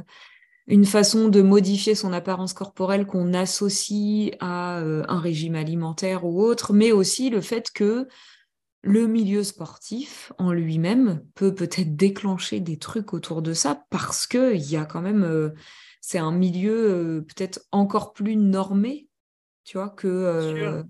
[0.70, 6.42] une façon de modifier son apparence corporelle qu'on associe à euh, un régime alimentaire ou
[6.44, 8.08] autre, mais aussi le fait que
[8.84, 14.54] le milieu sportif en lui-même peut peut-être déclencher des trucs autour de ça parce que
[14.56, 15.50] il y a quand même, euh,
[16.02, 19.10] c'est un milieu peut-être encore plus normé,
[19.66, 20.86] tu vois, que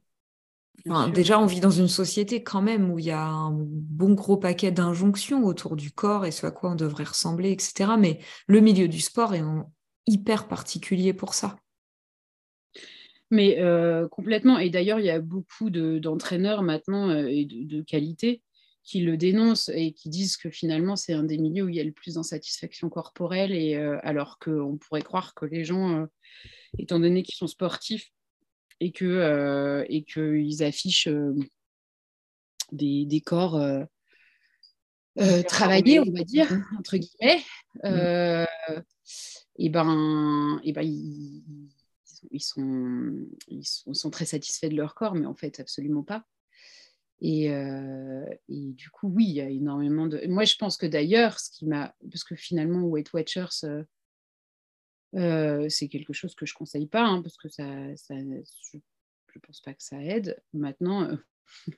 [1.14, 4.38] déjà, on vit dans une société quand même où il y a un bon gros
[4.38, 7.92] paquet d'injonctions autour du corps et ce à quoi on devrait ressembler, etc.
[7.98, 9.44] Mais le milieu du sport est
[10.08, 11.58] hyper particulier pour ça.
[13.32, 14.58] Mais euh, complètement.
[14.58, 18.42] Et d'ailleurs, il y a beaucoup d'entraîneurs maintenant euh, et de, qualité
[18.84, 21.80] qui le dénoncent et qui disent que finalement, c'est un des milieux où il y
[21.80, 23.52] a le plus d'insatisfaction corporelle.
[23.52, 26.08] Et euh, alors qu'on pourrait croire que les gens,
[26.80, 28.12] étant donné qu'ils sont sportifs,
[28.80, 31.36] et que euh, et qu'ils affichent euh,
[32.72, 33.84] des, des, corps euh,
[35.48, 37.42] travaillés, on va dire entre guillemets.
[37.84, 38.46] Mm.
[39.58, 41.44] et ben, et ben ils,
[42.32, 43.16] ils, sont,
[43.48, 46.24] ils sont, très satisfaits de leur corps, mais en fait absolument pas.
[47.22, 50.26] Et, et, du coup, oui, il y a énormément de.
[50.28, 51.94] Moi, je pense que d'ailleurs, ce qui m'a.
[52.10, 53.66] Parce que finalement, Weight Watchers,
[55.14, 59.42] c'est quelque chose que je ne conseille pas, hein, parce que ça, ça je ne
[59.42, 60.42] pense pas que ça aide.
[60.54, 61.10] Maintenant,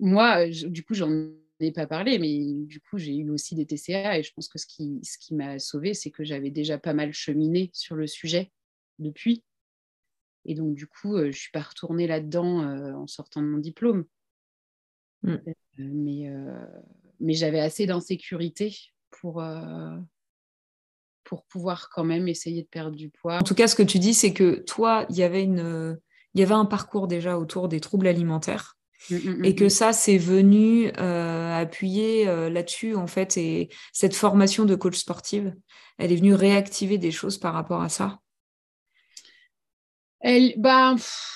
[0.00, 4.18] moi, du coup, j'en ai pas parlé, mais du coup, j'ai eu aussi des TCA
[4.18, 6.94] et je pense que ce qui, ce qui m'a sauvé, c'est que j'avais déjà pas
[6.94, 8.50] mal cheminé sur le sujet
[8.98, 9.44] depuis.
[10.44, 12.64] Et donc, du coup, je ne suis pas retournée là-dedans
[12.96, 14.04] en sortant de mon diplôme.
[15.24, 15.36] Mmh.
[15.78, 16.28] mais
[17.22, 18.76] mais j'avais assez d'insécurité
[19.10, 19.40] pour,
[21.24, 23.38] pour pouvoir quand même essayer de perdre du poids.
[23.38, 25.98] En tout cas, ce que tu dis, c'est que toi, il y avait une,
[26.34, 28.76] il y avait un parcours déjà autour des troubles alimentaires.
[29.10, 34.14] Mmh, mmh, et que ça, c'est venu euh, appuyer euh, là-dessus, en fait, et cette
[34.14, 35.54] formation de coach sportive,
[35.98, 38.18] elle est venue réactiver des choses par rapport à ça.
[40.22, 40.94] Elle, bah,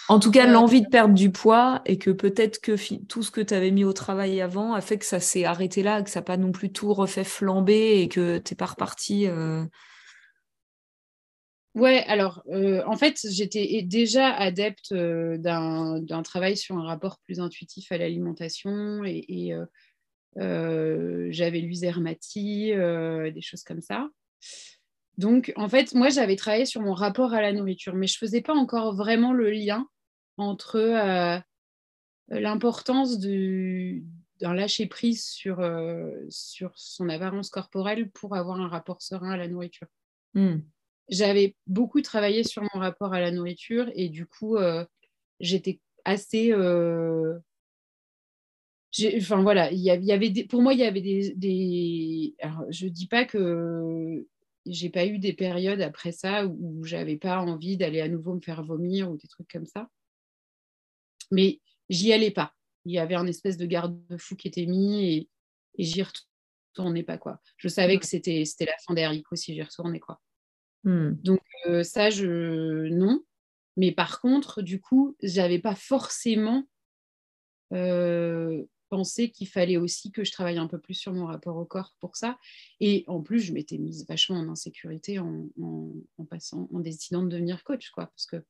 [0.09, 3.41] en tout cas, l'envie de perdre du poids et que peut-être que tout ce que
[3.41, 6.21] tu avais mis au travail avant a fait que ça s'est arrêté là, que ça
[6.21, 9.27] n'a pas non plus tout refait flamber et que tu n'es pas reparti.
[9.27, 9.65] Euh...
[11.75, 17.41] Ouais, alors euh, en fait, j'étais déjà adepte euh, d'un travail sur un rapport plus
[17.41, 19.53] intuitif à l'alimentation et,
[20.39, 24.09] euh, j'avais lu Zermati, des choses comme ça.
[25.19, 28.27] Donc, en fait, moi, j'avais travaillé sur mon rapport à la nourriture, mais je ne
[28.27, 29.89] faisais pas encore vraiment le lien
[30.37, 31.39] entre euh,
[32.29, 39.39] l'importance d'un lâcher-prise sur, euh, sur son apparence corporelle pour avoir un rapport serein à
[39.39, 39.87] la nourriture.
[40.35, 40.59] Hmm.
[41.09, 44.85] J'avais beaucoup travaillé sur mon rapport à la nourriture et du coup, euh,
[45.41, 46.53] j'étais assez...
[49.17, 51.33] Enfin voilà, il y avait des, pour moi, il y avait des...
[51.35, 52.35] des...
[52.41, 54.27] Alors, je ne dis pas que
[54.67, 58.41] j'ai pas eu des périodes après ça où j'avais pas envie d'aller à nouveau me
[58.41, 59.89] faire vomir ou des trucs comme ça.
[61.31, 62.55] Mais j'y allais pas.
[62.85, 65.29] Il y avait un espèce de garde-fou qui était mis et,
[65.79, 67.41] et j'y retournais pas quoi.
[67.57, 70.21] Je savais que c'était c'était la fin des haricots si j'y retournais quoi.
[70.85, 71.15] Hmm.
[71.23, 73.25] Donc euh, ça je non.
[73.77, 76.65] Mais par contre du coup j'avais pas forcément
[77.73, 78.65] euh,
[78.97, 81.95] pensé qu'il fallait aussi que je travaille un peu plus sur mon rapport au corps
[82.01, 82.39] pour ça.
[82.81, 85.51] Et en plus, je m'étais mise vachement en insécurité en,
[86.31, 88.43] passant, en décidant de devenir coach, quoi, parce que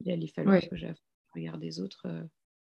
[0.00, 0.94] il allait falloir que j'aille
[1.32, 2.24] regarder les autres euh,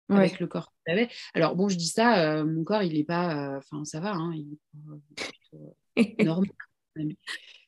[0.09, 1.09] avec le corps que j'avais.
[1.35, 4.12] Alors bon, je dis ça, euh, mon corps, il n'est pas, euh, enfin ça va,
[4.12, 6.51] hein, il est plutôt normal.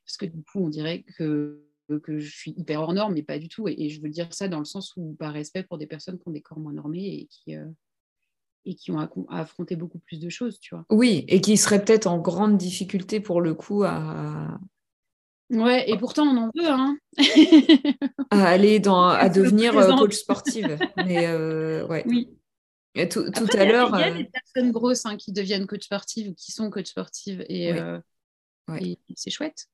[0.05, 1.64] parce que du coup, on dirait que
[2.03, 3.66] que je suis hyper hors norme, mais pas du tout.
[3.66, 6.18] Et, et, je veux dire ça dans le sens où, par respect pour des personnes
[6.18, 7.57] qui ont des corps moins normés et qui,
[8.68, 10.85] et qui ont affronté beaucoup plus de choses, tu vois.
[10.90, 14.61] Oui, et qui seraient peut-être en grande difficulté pour le coup à.
[15.50, 16.98] Ouais, et pourtant on en veut, hein.
[18.31, 20.78] à aller dans, à devenir euh, coach sportive.
[20.98, 22.04] Mais euh, ouais.
[22.07, 22.28] Oui.
[22.94, 23.90] Et tout, tout à l'heure.
[23.94, 26.68] Il y a, des euh, personnes grosses hein, qui deviennent coach sportive ou qui sont
[26.68, 27.70] coach sportive et,
[28.81, 29.68] et c'est chouette.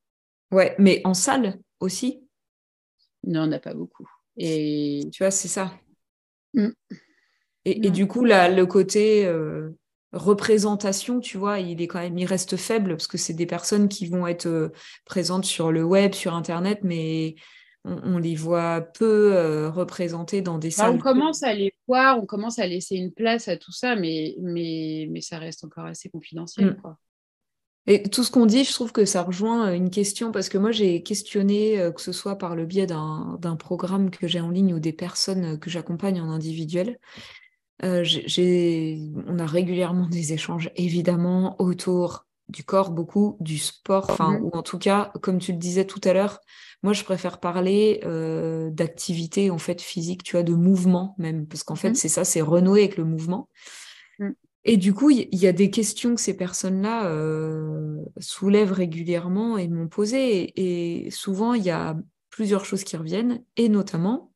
[0.53, 2.21] Ouais, mais en salle aussi?
[3.25, 4.09] Non, on n'a pas beaucoup.
[4.37, 5.73] Et tu vois, c'est ça.
[6.53, 6.69] Mm.
[7.65, 9.71] Et, du coup, le côté euh,
[10.13, 13.89] représentation, tu vois, il est quand même, il reste faible parce que c'est des personnes
[13.89, 14.69] qui vont être euh,
[15.07, 17.37] présentes sur le web, sur Internet, mais
[17.85, 20.95] on, les voit peu euh, représentées dans des bah, salles.
[20.97, 24.37] On commence à les voir, on commence à laisser une place à tout ça, mais,
[24.41, 26.73] mais, mais ça reste encore assez confidentiel.
[26.73, 26.77] Mm.
[26.77, 26.99] Quoi.
[27.87, 30.71] Et tout ce qu'on dit, je trouve que ça rejoint une question, parce que moi
[30.71, 34.81] j'ai questionné, que ce soit par le biais d'un programme que j'ai en ligne ou
[34.81, 36.99] des personnes que j'accompagne en individuel,
[37.83, 38.05] euh,
[39.27, 44.43] on a régulièrement des échanges, évidemment, autour du corps, beaucoup du sport, enfin, Mhm.
[44.43, 46.41] ou en tout cas, comme tu le disais tout à l'heure,
[46.83, 51.63] moi, je préfère parler euh, d'activité, en fait, physique, tu vois, de mouvement même, parce
[51.65, 51.97] qu'en fait, Mhm.
[51.97, 53.49] c'est ça, c'est renouer avec le mouvement.
[54.19, 54.35] Mhm.
[54.65, 59.59] Et du coup, il y, y a des questions que ces personnes-là euh, soulèvent régulièrement
[59.59, 60.43] et m'ont posées.
[60.43, 61.97] Et, et souvent, il y a
[62.31, 64.34] plusieurs choses qui reviennent, et notamment,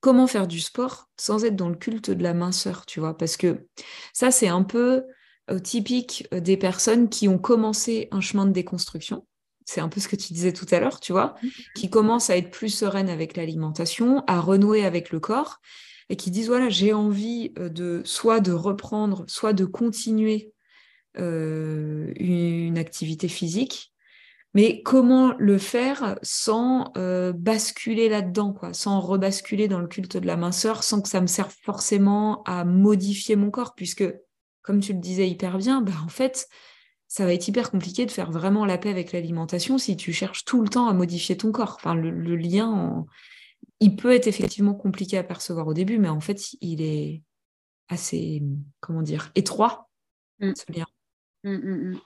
[0.00, 3.36] comment faire du sport sans être dans le culte de la minceur, tu vois, parce
[3.36, 3.66] que
[4.12, 5.04] ça, c'est un peu
[5.50, 9.26] euh, typique euh, des personnes qui ont commencé un chemin de déconstruction.
[9.64, 11.34] C'est un peu ce que tu disais tout à l'heure, tu vois,
[11.74, 15.60] qui commencent à être plus sereines avec l'alimentation, à renouer avec le corps,
[16.08, 20.52] et qui disent, voilà, j'ai envie euh, de soit de reprendre, soit de continuer
[21.18, 23.92] euh, une activité physique,
[24.56, 30.26] mais comment le faire sans euh, basculer là-dedans, quoi, sans rebasculer dans le culte de
[30.26, 34.04] la minceur, sans que ça me serve forcément à modifier mon corps, puisque,
[34.62, 36.48] comme tu le disais hyper bien, bah, en fait,
[37.06, 40.46] ça va être hyper compliqué de faire vraiment la paix avec l'alimentation si tu cherches
[40.46, 41.74] tout le temps à modifier ton corps.
[41.76, 43.06] Enfin, le, le lien, en...
[43.80, 47.22] il peut être effectivement compliqué à percevoir au début, mais en fait, il est
[47.90, 48.42] assez,
[48.80, 49.86] comment dire, étroit,
[50.38, 50.52] Mm.
[50.54, 50.86] ce lien.
[51.44, 52.00] Mm, mm,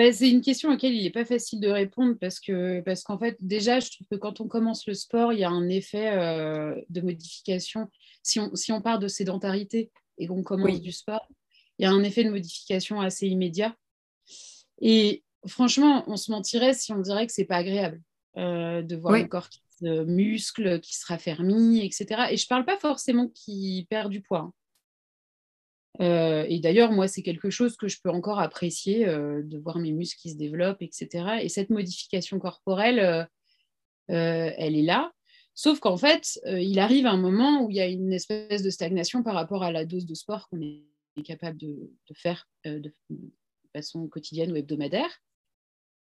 [0.00, 3.02] Ouais, c'est une question à laquelle il n'est pas facile de répondre parce que parce
[3.02, 5.68] qu'en fait, déjà, je trouve que quand on commence le sport, il y a un
[5.68, 7.90] effet euh, de modification.
[8.22, 10.80] Si on, si on part de sédentarité et qu'on commence Oui.
[10.80, 11.28] du sport,
[11.78, 13.76] il y a un effet de modification assez immédiat.
[14.80, 18.00] Et franchement, on se mentirait si on dirait que c'est pas agréable
[18.38, 19.22] euh, de voir Oui.
[19.22, 22.28] le corps qui se muscle, qui se raffermit, etc.
[22.30, 24.38] Et je parle pas forcément qui perd du poids.
[24.40, 24.52] hein.
[25.98, 29.78] Euh, et d'ailleurs, moi, c'est quelque chose que je peux encore apprécier, euh, de voir
[29.78, 31.40] mes muscles qui se développent, etc.
[31.42, 35.12] Et cette modification corporelle, euh, elle est là.
[35.54, 39.22] Sauf qu'en fait, il arrive un moment où il y a une espèce de stagnation
[39.22, 40.86] par rapport à la dose de sport qu'on est
[41.22, 42.94] capable de, faire de,
[43.74, 45.10] façon quotidienne ou hebdomadaire.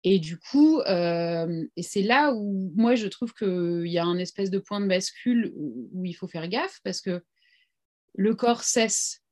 [0.05, 4.51] Et du coup, et c'est là où moi je trouve qu'il y a un espèce
[4.51, 7.25] de point de bascule où il faut faire gaffe parce que
[8.15, 9.23] le corps cesse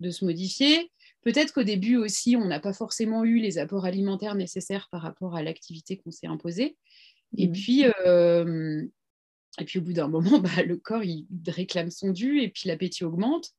[0.00, 0.90] de se modifier.
[1.22, 5.36] Peut-être qu'au début aussi, on n'a pas forcément eu les apports alimentaires nécessaires par rapport
[5.36, 6.76] à l'activité qu'on s'est imposée.
[7.36, 7.52] Et Mhm.
[7.54, 8.86] puis, euh,
[9.60, 10.08] et puis au bout d'un
[10.38, 13.52] moment, bah, le corps il réclame son dû et puis l'appétit augmente.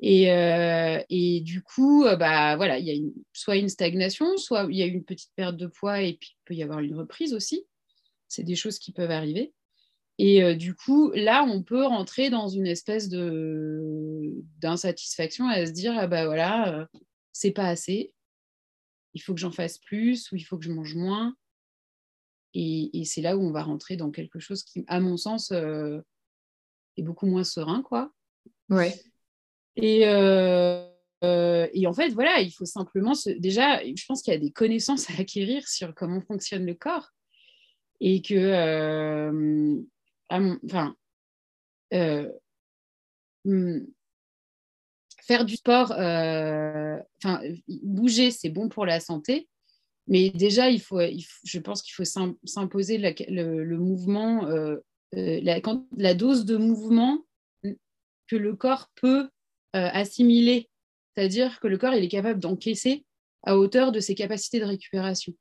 [0.00, 4.36] Et, euh, et du coup, euh, bah, voilà, il y a une, soit une stagnation,
[4.36, 6.80] soit il y a une petite perte de poids et puis il peut y avoir
[6.80, 7.64] une reprise aussi.
[8.28, 9.54] C'est des choses qui peuvent arriver.
[10.18, 15.72] Et euh, du coup, là, on peut rentrer dans une espèce de d'insatisfaction à se
[15.72, 16.86] dire ah bah voilà, euh,
[17.32, 18.12] c'est pas assez,
[19.14, 21.34] il faut que j'en fasse plus ou il faut que je mange moins.
[22.54, 25.50] Et, et c'est là où on va rentrer dans quelque chose qui, à mon sens,
[25.50, 26.00] euh,
[26.96, 28.12] est beaucoup moins serein, quoi.
[28.70, 28.94] Ouais.
[29.74, 33.30] Et, et en fait, voilà, il faut simplement se...
[33.30, 37.10] déjà, je pense qu'il y a des connaissances à acquérir sur comment fonctionne le corps
[38.00, 39.80] et que euh,
[40.30, 40.96] enfin,
[41.92, 42.30] euh,
[43.44, 43.86] hum,
[45.22, 46.98] faire du sport, euh,
[47.82, 49.48] bouger, c'est bon pour la santé,
[50.06, 51.00] mais déjà, il faut,
[51.44, 54.76] je pense qu'il faut s'im- s'imposer le, mouvement, euh,
[55.12, 57.24] la, dose de mouvement
[57.62, 59.28] que le corps peut
[59.72, 60.68] assimiler,
[61.14, 63.04] c'est-à-dire que le corps, est capable d'encaisser
[63.44, 65.32] à hauteur de ses capacités de récupération.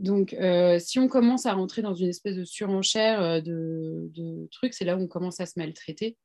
[0.00, 4.74] Donc, euh, si on commence à rentrer dans une espèce de surenchère euh, de, trucs,
[4.74, 6.16] c'est là où on commence à se maltraiter.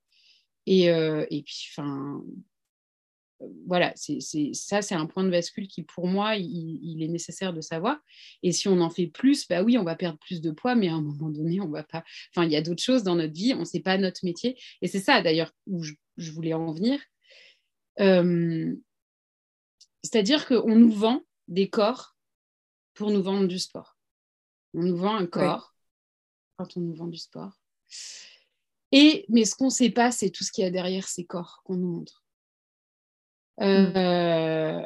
[0.67, 2.23] Et, euh, puis, enfin,
[3.65, 7.99] voilà, ça, c'est un point de bascule qui, pour moi, il, est nécessaire de savoir.
[8.43, 10.87] Et si on en fait plus, bah oui, on va perdre plus de poids, mais
[10.87, 12.03] à un moment donné, on va pas.
[12.29, 14.57] Enfin, il y a d'autres choses dans notre vie, on ne sait pas notre métier.
[14.81, 15.93] Et c'est ça, d'ailleurs, où je,
[16.31, 16.99] voulais en venir.
[20.03, 22.12] C'est-à-dire qu'on nous vend des corps
[22.93, 23.97] pour nous vendre du sport.
[24.73, 25.73] On nous vend un corps
[26.57, 27.59] quand on nous vend du sport.
[28.91, 31.25] Et, mais ce qu'on ne sait pas, c'est tout ce qu'il y a derrière ces
[31.25, 32.23] corps qu'on nous montre.
[33.61, 34.81] Euh,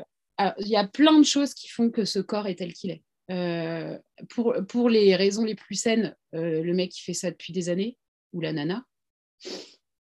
[0.60, 3.04] Il y a plein de choses qui font que ce corps est tel qu'il est.
[3.30, 7.52] Euh, pour, pour les raisons les plus saines, euh, le mec qui fait ça depuis
[7.52, 7.98] des années,
[8.32, 8.86] ou la nana,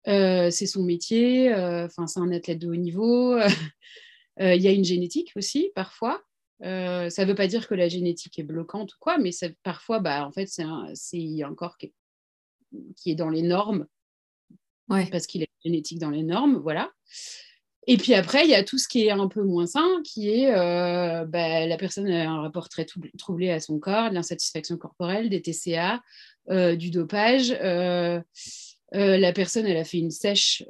[0.05, 3.37] c'est son métier, enfin c'est un athlète de haut niveau.
[4.39, 6.23] Il y a une génétique aussi, parfois.
[6.63, 9.47] Euh, ça ne veut pas dire que la génétique est bloquante ou quoi, mais ça-
[9.63, 11.93] parfois, bah, en fait, c'est un, un corps qui est,
[12.95, 13.87] qui est dans les normes
[14.89, 15.07] Ouais.
[15.11, 16.91] parce qu'il est génétique dans les normes, voilà.
[17.87, 20.29] Et puis après, il y a tout ce qui est un peu moins sain, qui
[20.29, 22.85] est euh, bah, la personne a un rapport très
[23.17, 26.01] troublé, à son corps, de l'insatisfaction corporelle, des TCA,
[26.49, 27.51] euh, du dopage.
[27.51, 30.63] la personne, elle a fait une sèche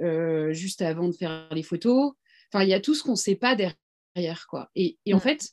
[0.52, 2.14] juste avant de faire les photos.
[2.52, 3.76] Enfin, il y a tout ce qu'on ne sait pas derrière
[4.16, 4.70] derrière, quoi.
[4.76, 5.22] Et, en mm.
[5.22, 5.50] fait,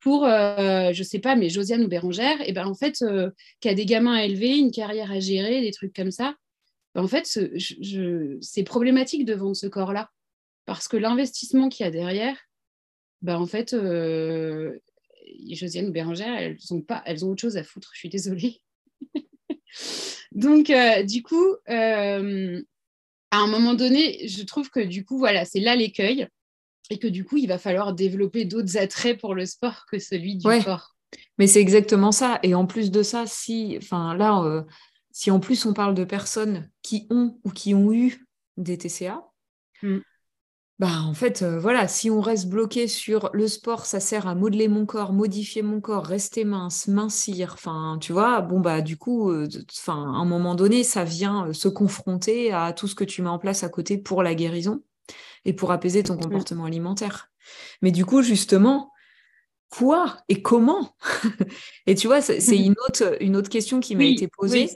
[0.00, 3.30] pour, euh, je sais pas, mais Josiane ou Bérangère, et ben en fait, euh,
[3.60, 6.36] qui a des gamins à élever, une carrière à gérer, des trucs comme ça,
[6.94, 10.10] ben, en fait, c'est problématique de vendre ce corps-là.
[10.66, 12.36] Parce que l'investissement qu'il y a derrière,
[13.22, 14.78] ben en fait, euh,
[15.50, 18.60] Josiane ou Bérangère, elles ont, pas, elles ont autre chose à foutre, je suis désolée.
[20.32, 25.60] Donc, euh, du coup, à un moment donné, je trouve que du coup, voilà, c'est
[25.60, 26.28] là l'écueil
[26.90, 30.36] et que du coup, il va falloir développer d'autres attraits pour le sport que celui
[30.36, 30.94] du corps.
[31.38, 32.38] Mais c'est exactement ça.
[32.42, 34.62] Et en plus de ça, si, enfin là, euh,
[35.10, 39.22] si en plus on parle de personnes qui ont ou qui ont eu des TCA,
[39.82, 39.98] mm.
[40.78, 44.68] bah en fait, voilà, si on reste bloqué sur le sport, ça sert à modeler
[44.68, 49.32] mon corps, modifier mon corps, rester mince, mincir, enfin, tu vois, bon bah du coup,
[49.32, 53.28] enfin, à un moment donné, ça vient se confronter à tout ce que tu mets
[53.28, 54.82] en place à côté pour la guérison
[55.48, 56.20] et pour apaiser ton mmh.
[56.20, 57.30] comportement alimentaire.
[57.80, 58.92] Mais du coup, justement,
[59.70, 60.94] quoi et comment
[61.86, 64.68] Et tu vois, c'est une autre, une autre question qui m'a été posée.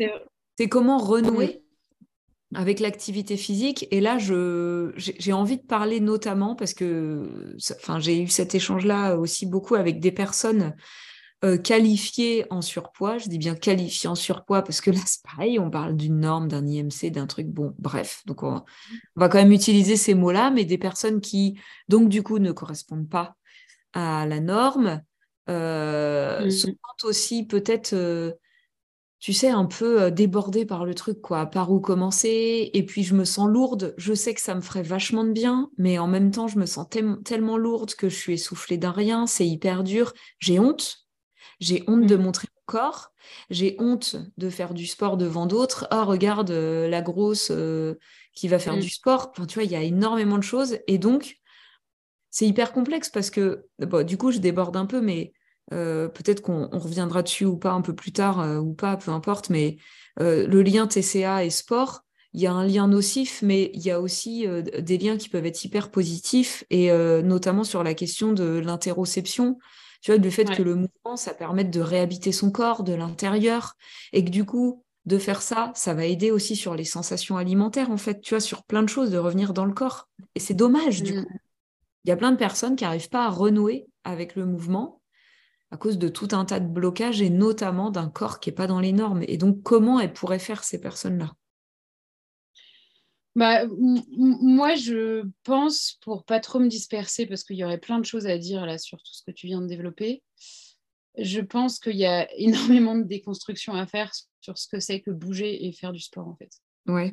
[0.58, 1.62] c'est comment renouer
[2.54, 3.86] avec l'activité physique.
[3.90, 9.44] Et là, j'ai envie de parler notamment parce que enfin, j'ai eu cet échange-là aussi
[9.44, 10.74] beaucoup avec des personnes
[11.44, 13.18] euh, qualifiées en surpoids.
[13.18, 16.46] Je dis bien qualifiées en surpoids parce que là, c'est pareil, on parle d'une norme,
[16.46, 17.48] d'un IMC, d'un truc.
[17.48, 18.62] Bon, bref, donc on,
[19.16, 23.08] va quand même utiliser ces mots-là, mais des personnes qui, donc, du coup, ne correspondent
[23.08, 23.34] pas
[23.92, 25.02] à la norme,
[25.50, 26.50] euh, mmh.
[26.50, 27.92] se sentent aussi peut-être.
[27.92, 28.32] Euh,
[29.18, 32.70] tu sais, un peu débordée par le truc, quoi, par où commencer.
[32.74, 33.94] Et puis, je me sens lourde.
[33.96, 36.66] Je sais que ça me ferait vachement de bien, mais en même temps, je me
[36.66, 36.88] sens
[37.24, 39.28] tellement lourde que je suis essoufflée d'un rien.
[39.28, 40.12] C'est hyper dur.
[40.40, 41.01] J'ai honte.
[41.62, 42.22] J'ai honte de mmh.
[42.22, 43.12] montrer mon corps.
[43.48, 45.86] J'ai honte de faire du sport devant d'autres.
[45.90, 47.50] Ah, regarde la grosse
[48.34, 48.80] qui va faire mmh.
[48.80, 49.30] du sport.
[49.30, 50.78] Enfin, tu vois, il y a énormément de choses.
[50.88, 51.36] Et donc,
[52.30, 53.66] c'est hyper complexe parce que,
[54.04, 55.32] du coup, je déborde un peu, mais
[55.72, 59.10] euh, peut-être qu'on reviendra dessus ou pas un peu plus tard euh, ou pas, peu
[59.10, 59.76] importe, mais
[60.20, 62.00] euh, le lien TCA et sport,
[62.34, 64.46] il y a un lien nocif, mais il y a aussi
[64.78, 66.90] des liens qui peuvent être hyper positifs, et
[67.22, 69.58] notamment sur la question de l'interoception,
[70.02, 73.76] tu vois, du fait que le mouvement, ça permet de réhabiter son corps de l'intérieur,
[74.12, 77.90] et que du coup, de faire ça, ça va aider aussi sur les sensations alimentaires,
[77.90, 80.08] en fait, tu vois, sur plein de choses, de revenir dans le corps.
[80.34, 81.24] Et c'est dommage, du mmh.
[81.24, 81.30] coup.
[82.04, 85.00] Il y a plein de personnes qui n'arrivent pas à renouer avec le mouvement
[85.70, 88.66] à cause de tout un tas de blocages et notamment d'un corps qui n'est pas
[88.66, 89.22] dans les normes.
[89.26, 91.32] Et donc, comment elles pourraient faire ces personnes-là?
[93.34, 98.04] Bah, moi, je pense, pour pas trop me disperser, parce qu'il y aurait plein de
[98.04, 100.22] choses à dire là sur tout ce que tu viens de développer,
[101.18, 105.10] je pense qu'il y a énormément de déconstruction à faire sur ce que c'est que
[105.10, 106.50] bouger et faire du sport, en fait.
[106.86, 107.12] Ouais.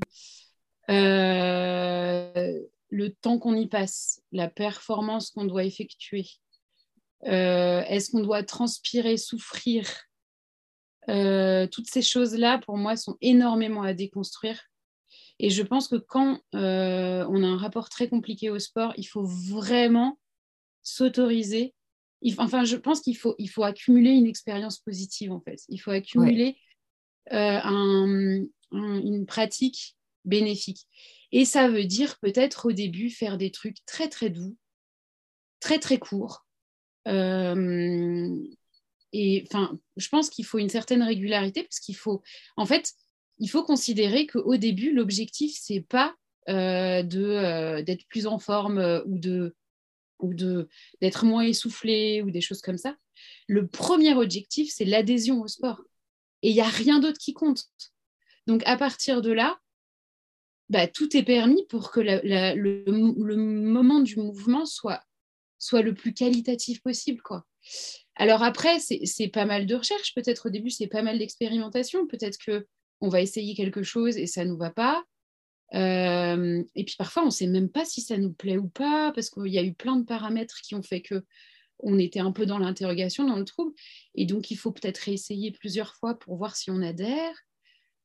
[0.90, 6.26] Euh, le temps qu'on y passe, la performance qu'on doit effectuer,
[7.26, 9.88] euh, est-ce qu'on doit transpirer, souffrir
[11.10, 14.60] euh, Toutes ces choses-là, pour moi, sont énormément à déconstruire.
[15.40, 19.06] Et je pense que quand euh, on a un rapport très compliqué au sport, il
[19.06, 20.20] faut vraiment
[20.84, 21.74] s'autoriser.
[22.38, 25.62] Enfin, je pense qu'il faut, il faut accumuler une expérience positive, en fait.
[25.70, 26.58] Il faut accumuler
[27.32, 30.86] une pratique bénéfique.
[31.32, 34.58] Et ça veut dire peut-être au début faire des trucs très, très doux,
[35.62, 36.46] très, très courts,
[37.08, 38.36] euh,
[39.12, 42.22] et enfin, je pense qu'il faut une certaine régularité parce qu'il faut,
[42.58, 42.94] en fait,
[43.40, 46.16] il faut considérer qu'au début, l'objectif, c'est pas
[46.50, 49.56] euh, euh, d'être plus en forme ou de
[50.20, 52.98] ou d'être moins essoufflé ou des choses comme ça.
[53.48, 55.82] Le premier objectif, c'est l'adhésion au sport.
[56.42, 57.66] Et il n'y a rien d'autre qui compte.
[58.46, 59.58] Donc à partir de là,
[60.70, 62.20] bah, tout est permis pour que le,
[62.56, 65.02] le, moment du mouvement soit
[65.58, 67.22] soit le plus qualitatif possible.
[67.22, 67.46] Quoi.
[68.16, 70.14] Alors après, c'est pas mal de recherche.
[70.16, 72.08] Peut-être au début, c'est pas mal d'expérimentation.
[72.08, 72.66] Peut-être que
[73.02, 75.04] on va essayer quelque chose et ça ne nous va pas.
[75.76, 79.12] Euh, et puis parfois, on ne sait même pas si ça nous plaît ou pas,
[79.14, 81.24] parce qu'il y a eu plein de paramètres qui ont fait que
[81.82, 83.74] on était un peu dans l'interrogation, dans le trouble.
[84.16, 87.34] Et donc, il faut peut-être réessayer plusieurs fois pour voir si on adhère.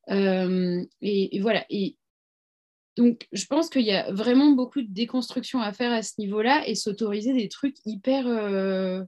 [0.09, 1.65] Euh, et, et, voilà.
[1.69, 1.97] Et
[2.95, 6.65] donc, je pense qu'il y a vraiment beaucoup de déconstruction à faire à ce niveau-là
[6.67, 9.03] et s'autoriser des trucs hyper, euh,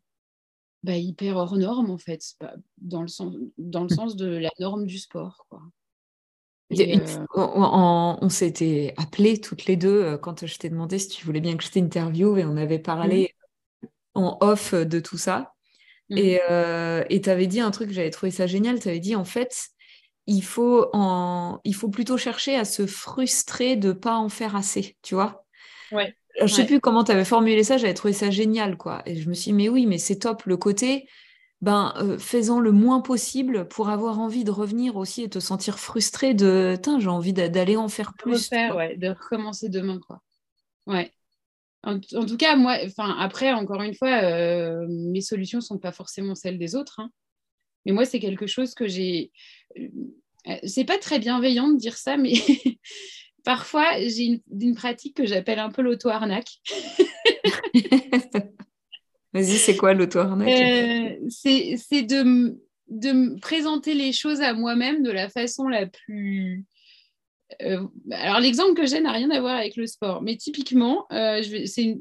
[0.83, 2.21] bah, hyper hors norme, en fait,
[2.77, 5.45] dans, le sens, dans le sens de la norme du sport.
[5.49, 5.61] Quoi.
[6.73, 11.39] Euh, on, s'était appelés toutes les deux euh, quand je t'ai demandé si tu voulais
[11.39, 13.33] bien que je t'interviewe et on avait parlé
[13.81, 13.87] mmh.
[14.15, 15.53] en off de tout ça.
[16.09, 16.17] Mmh.
[16.17, 18.79] Et tu avais dit un truc, j'avais trouvé ça génial.
[18.79, 19.69] Tu avais dit en fait,
[20.25, 24.55] il faut, en, il faut plutôt chercher à se frustrer de ne pas en faire
[24.55, 25.45] assez, tu vois
[25.91, 26.13] ouais.
[26.41, 29.01] je sais plus comment tu avais formulé ça, j'avais trouvé ça génial, quoi.
[29.05, 31.07] Et je me suis dit, mais oui, mais c'est top le côté,
[31.61, 35.79] ben, euh, faisant le moins possible pour avoir envie de revenir aussi et te sentir
[35.79, 38.49] frustré de, j'ai envie d'aller en faire plus.
[38.49, 40.21] de recommencer demain, quoi.
[40.85, 41.11] Ouais.
[41.83, 46.35] En, tout cas, moi, enfin, après, encore une fois, euh, mes solutions sont pas forcément
[46.35, 46.99] celles des autres.
[46.99, 47.09] Hein.
[47.85, 49.31] Mais moi, c'est quelque chose que j'ai.
[49.77, 52.33] Euh, c'est pas très bienveillant de dire ça, mais
[53.45, 56.59] parfois, j'ai une, pratique que j'appelle un peu l'auto-arnaque.
[59.37, 62.57] Vas-y, c'est quoi l'auto-arnaque euh, C'est de,
[62.89, 66.65] de me présenter les choses à moi-même de la façon la plus.
[67.61, 71.41] Euh, alors, l'exemple que j'ai n'a rien à voir avec le sport, mais typiquement, euh,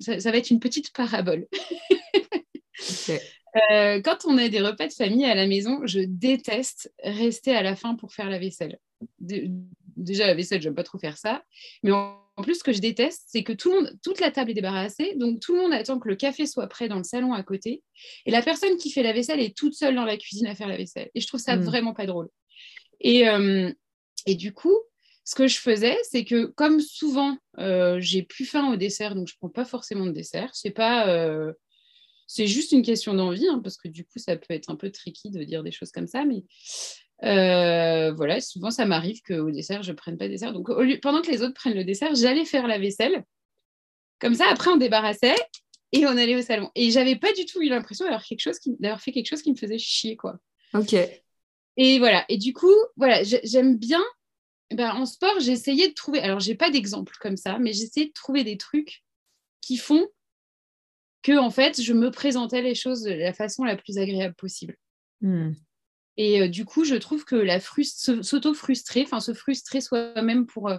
[0.01, 1.47] ça, va être une petite parabole.
[4.05, 7.77] quand on a des repas de famille à la maison, je déteste rester à la
[7.77, 8.79] fin pour faire la vaisselle
[9.97, 11.43] déjà la vaisselle, j'aime pas trop faire ça.
[11.83, 11.93] Mais
[12.37, 14.55] en, plus, ce que je déteste, c'est que tout le monde, toute la table est
[14.55, 17.43] débarrassée, donc tout le monde attend que le café soit prêt dans le salon à
[17.43, 17.83] côté,
[18.27, 20.69] et la personne qui fait la vaisselle est toute seule dans la cuisine à faire
[20.69, 21.11] la vaisselle.
[21.15, 21.65] Et je trouve ça mm.
[21.65, 22.29] vraiment pas drôle.
[23.01, 23.73] Et, euh,
[24.27, 24.77] et du coup,
[25.25, 29.29] ce que je faisais, c'est que comme souvent, euh, j'ai plus faim au dessert, donc
[29.29, 30.51] je prends pas forcément de dessert.
[30.55, 31.53] C'est pas, euh,
[32.29, 34.91] c'est juste une question d'envie, hein, parce que du coup, ça peut être un peu
[34.91, 36.45] tricky de dire des choses comme ça, mais
[37.25, 40.53] euh, voilà, souvent ça m'arrive qu'au dessert, je ne prenne pas de dessert.
[40.53, 40.69] Donc
[41.01, 43.25] pendant que les autres prennent le dessert, j'allais faire la vaisselle.
[44.19, 45.37] Comme ça, après, on débarrassait
[45.93, 46.71] et on allait au salon.
[46.75, 49.43] Et j'avais pas du tout eu l'impression d'avoir, quelque chose qui, d'avoir fait quelque chose
[49.43, 50.39] qui me faisait chier, quoi.
[50.75, 50.95] Ok.
[51.77, 52.25] Et voilà.
[52.29, 54.03] Et du coup, voilà, j'aime bien.
[54.73, 56.21] Ben, en sport, j'ai essayé de trouver.
[56.21, 59.05] Alors, j'ai pas d'exemple comme ça, mais j'ai essayé de trouver des trucs
[59.61, 60.09] qui font
[61.23, 64.77] que, en fait, je me présentais les choses de la façon la plus agréable possible.
[65.21, 65.53] Hmm.
[66.17, 70.79] Et euh, du coup, je trouve que la s'auto-frustrer, enfin se frustrer soi-même pour, euh,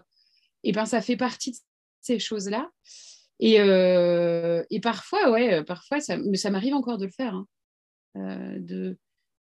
[0.64, 1.58] eh ben, ça fait partie de
[2.02, 2.72] ces choses-là.
[3.40, 7.48] Et, euh, et, parfois, ouais, parfois, ça, ça m'arrive encore de le faire, hein.
[8.58, 8.98] de,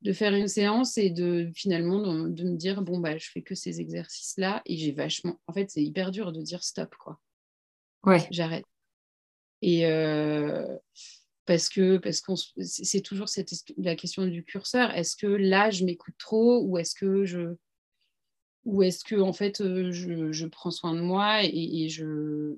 [0.02, 3.56] de faire une séance et de finalement de, me dire bon bah je fais que
[3.56, 7.20] ces exercices-là et j'ai vachement, en fait, c'est hyper dur de dire stop quoi.
[8.04, 8.28] Ouais.
[8.30, 8.66] J'arrête.
[9.64, 9.86] Et
[11.46, 14.92] parce que parce qu'on c'est toujours cette, la question du curseur.
[14.92, 17.56] Est-ce que là je m'écoute trop ou est-ce que je
[18.66, 22.56] ou est-ce que en fait euh, je, je, prends soin de moi et, je,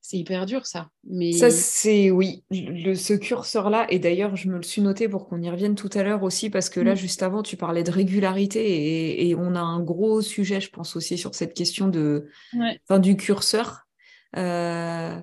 [0.00, 0.90] c'est hyper dur ça.
[1.04, 5.08] Mais ça c'est oui le, ce curseur là et d'ailleurs je me le suis noté
[5.08, 6.96] pour qu'on y revienne tout à l'heure aussi parce que là mmh.
[6.96, 11.16] juste avant tu parlais de régularité et, on a un gros sujet je pense aussi
[11.16, 13.86] sur cette question de enfin, du curseur.
[14.36, 15.18] Euh,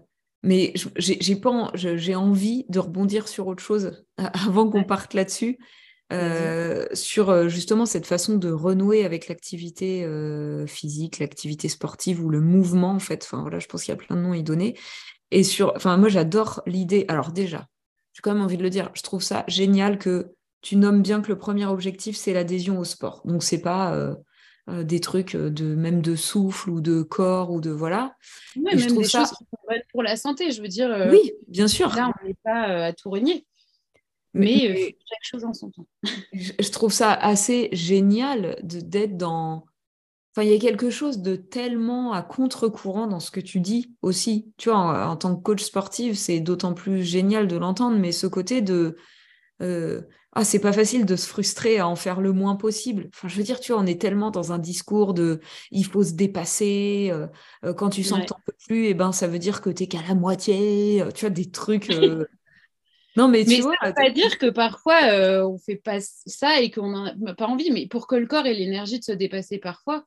[0.45, 5.57] mais j'ai pas, j'ai envie de rebondir sur autre chose avant qu'on parte là-dessus,
[6.13, 12.29] euh, sur euh, justement cette façon de renouer avec l'activité euh, physique, l'activité sportive ou
[12.29, 13.23] le mouvement en fait.
[13.23, 14.77] Enfin voilà, je pense qu'il y a plein de noms à y donner.
[15.31, 17.05] Et sur, enfin moi j'adore l'idée.
[17.07, 17.67] Alors déjà,
[18.13, 18.91] j'ai quand même envie de le dire.
[18.93, 22.83] Je trouve ça génial que tu nommes bien que le premier objectif c'est l'adhésion au
[22.83, 23.23] sport.
[23.25, 24.15] Donc c'est pas
[24.67, 28.15] euh, des trucs euh, de même de souffle ou de corps ou de voilà.
[28.55, 29.45] même des choses qui
[29.91, 30.91] pour la santé, je veux dire.
[30.91, 31.93] Euh, oui, bien sûr.
[31.95, 33.45] Là, on n'est pas à tout renier.
[34.33, 35.87] Mais, chaque chose en son temps.
[36.33, 39.65] je trouve ça assez génial d'être dans.
[40.31, 43.95] Enfin, il y a quelque chose de tellement à contre-courant dans ce que tu dis
[44.01, 44.51] aussi.
[44.57, 48.11] Tu vois, en, en tant que coach sportif, c'est d'autant plus génial de l'entendre, mais
[48.11, 48.97] ce côté de
[49.61, 50.01] euh,
[50.37, 53.09] ah, c'est pas facile de se frustrer à en faire le moins possible.
[53.13, 55.39] Enfin, je veux dire, tu vois, on est tellement dans un discours de
[55.71, 57.07] il faut se dépasser.
[57.09, 57.27] Euh,
[57.63, 59.69] euh, quand tu sens que t'en peux plus, et eh ben, ça veut dire que
[59.69, 61.03] t'es qu'à la moitié.
[61.15, 61.87] tu vois, des trucs.
[63.17, 63.75] Non, mais, tu vois.
[63.81, 64.97] Ça veut pas dire que parfois
[65.47, 67.71] on fait pas ça et qu'on n'a pas envie.
[67.71, 70.05] Mais pour que le corps ait l'énergie de se dépasser parfois,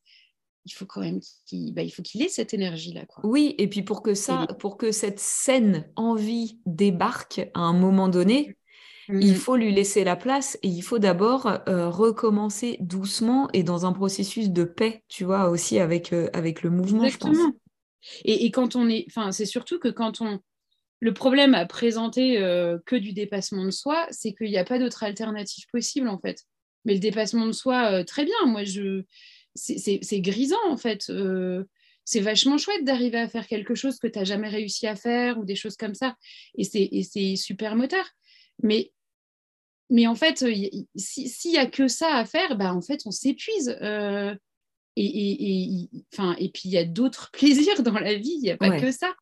[0.66, 3.24] il faut quand même qu'il bah, il faut qu'il ait cette énergie là quoi.
[3.24, 8.11] Oui, et puis pour que ça pour que cette saine envie débarque à un moment
[8.11, 8.59] donné,
[9.09, 9.37] il mmh.
[9.37, 13.93] faut lui laisser la place et il faut d'abord euh, recommencer doucement et dans un
[13.93, 17.39] processus de paix, tu vois, aussi avec, euh, avec le mouvement, je pense.
[18.25, 20.41] Et, et, quand on est, enfin, c'est surtout que quand on,
[21.01, 24.79] le problème à présenter euh, que du dépassement de soi, c'est qu'il n'y a pas
[24.79, 26.43] d'autre alternative possible en fait.
[26.85, 28.47] Mais le dépassement de soi, très bien.
[28.47, 29.03] Moi, je,
[29.55, 31.11] c'est grisant en fait.
[32.05, 35.39] c'est vachement chouette d'arriver à faire quelque chose que tu n'as jamais réussi à faire
[35.39, 36.15] ou des choses comme ça.
[36.57, 38.07] Et c'est super moteur.
[38.63, 38.93] Mais
[39.91, 40.53] mais en fait, euh,
[40.97, 43.76] s'il n'y a que ça à faire, bah, en fait, on s'épuise.
[43.80, 44.34] Euh,
[44.97, 48.51] et, et, enfin, et puis, il y a d'autres plaisirs dans la vie, il n'y
[48.51, 49.12] a pas que ça.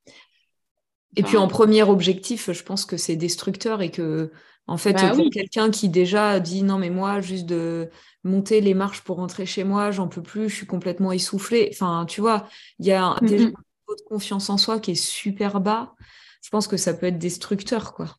[1.17, 4.33] et puis, en premier objectif, je pense que c'est destructeur et que,
[4.67, 7.89] en fait, bah quelqu'un qui déjà dit non, mais moi, juste de
[8.25, 11.71] monter les marches pour rentrer chez moi, j'en peux plus, je suis complètement essoufflée.
[11.73, 12.49] Enfin, tu vois,
[12.81, 15.95] il y a déjà de confiance en soi qui est super bas,
[16.43, 18.17] je pense que ça peut être destructeur, quoi.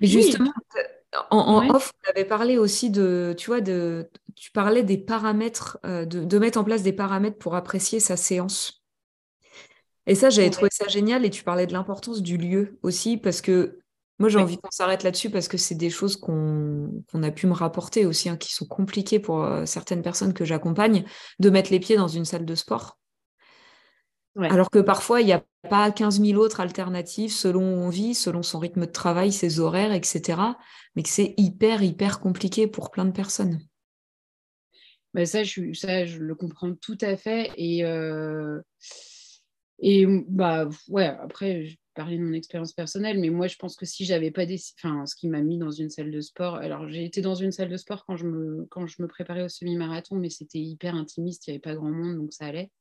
[0.00, 0.52] Mais justement,
[1.30, 6.04] en, off, on avait parlé aussi de, tu vois, de, tu parlais des paramètres, euh,
[6.04, 8.82] de, mettre en place des paramètres pour apprécier sa séance.
[10.06, 11.24] Et ça, j'avais trouvé ça génial.
[11.24, 13.78] Et tu parlais de l'importance du lieu aussi, parce que
[14.18, 16.92] moi, j'ai envie qu'on s'arrête là-dessus parce que c'est des choses qu'on
[17.22, 21.04] a pu me rapporter aussi, hein, qui sont compliquées pour euh, certaines personnes que j'accompagne,
[21.40, 22.98] de mettre les pieds dans une salle de sport.
[24.40, 28.14] Alors que parfois, il n'y a pas 15 000 autres alternatives selon où on vit,
[28.14, 30.40] selon son rythme de travail, ses horaires, etc.
[30.96, 33.60] Mais que c'est hyper, hyper compliqué pour plein de personnes.
[35.24, 37.52] Ça, je, ça, je le comprends tout à fait.
[37.56, 38.60] Et, euh,
[39.78, 43.86] et bah, ouais, après, je parlais de mon expérience personnelle, mais moi, je pense que
[43.86, 44.60] si j'avais pas des.
[44.82, 46.56] Enfin, ce qui m'a mis dans une salle de sport.
[46.56, 49.44] Alors, j'ai été dans une salle de sport quand je me, quand je me préparais
[49.44, 52.72] au semi-marathon, mais c'était hyper intimiste, il n'y avait pas grand monde, donc ça allait.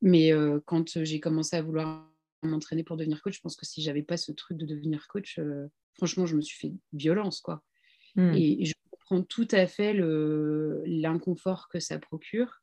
[0.00, 0.32] Mais
[0.66, 2.08] quand j'ai commencé à vouloir
[2.42, 5.40] m'entraîner pour devenir coach, je pense que si j'avais pas ce truc de devenir coach,
[5.94, 7.62] franchement, je me suis fait violence, quoi.
[8.14, 8.34] Mmh.
[8.34, 9.94] Et, je comprends tout à fait
[10.86, 12.62] l'inconfort que ça procure.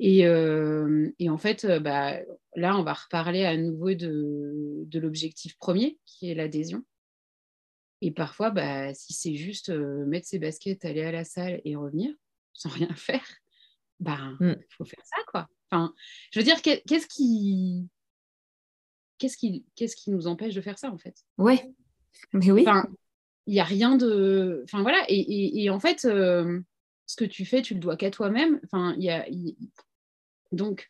[0.00, 2.18] Et, et en fait, bah,
[2.56, 6.84] là, on va reparler à nouveau de, de l'objectif premier, qui est l'adhésion.
[8.00, 12.12] Et parfois, bah, si c'est juste mettre ses baskets, aller à la salle et revenir
[12.52, 13.26] sans rien faire,
[14.00, 15.48] bah, il faut faire ça, quoi.
[15.70, 15.94] Enfin,
[16.32, 17.88] je veux dire, qu'est-ce qui,
[19.18, 21.14] qu'est-ce qui, qu'est-ce qui nous empêche de faire ça en fait?
[21.38, 21.70] Ouais,
[22.32, 22.62] mais oui.
[22.66, 22.88] Enfin,
[23.46, 26.60] il n'y a rien de, enfin voilà, et, et, en fait, euh,
[27.06, 28.60] ce que tu fais, tu le dois qu'à toi-même.
[28.64, 29.26] Enfin, il y a,
[30.52, 30.88] donc,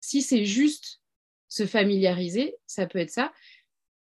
[0.00, 1.00] si c'est juste
[1.48, 3.32] se familiariser, ça peut être ça.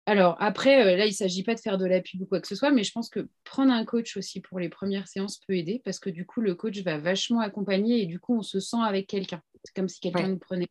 [0.07, 2.41] Alors après, euh, là, il ne s'agit pas de faire de la pub ou quoi
[2.41, 5.39] que ce soit, mais je pense que prendre un coach aussi pour les premières séances
[5.39, 8.43] peut aider parce que du coup, le coach va vachement accompagner et du coup, on
[8.43, 9.43] se sent avec quelqu'un.
[9.65, 10.69] C'est comme si quelqu'un nous prenait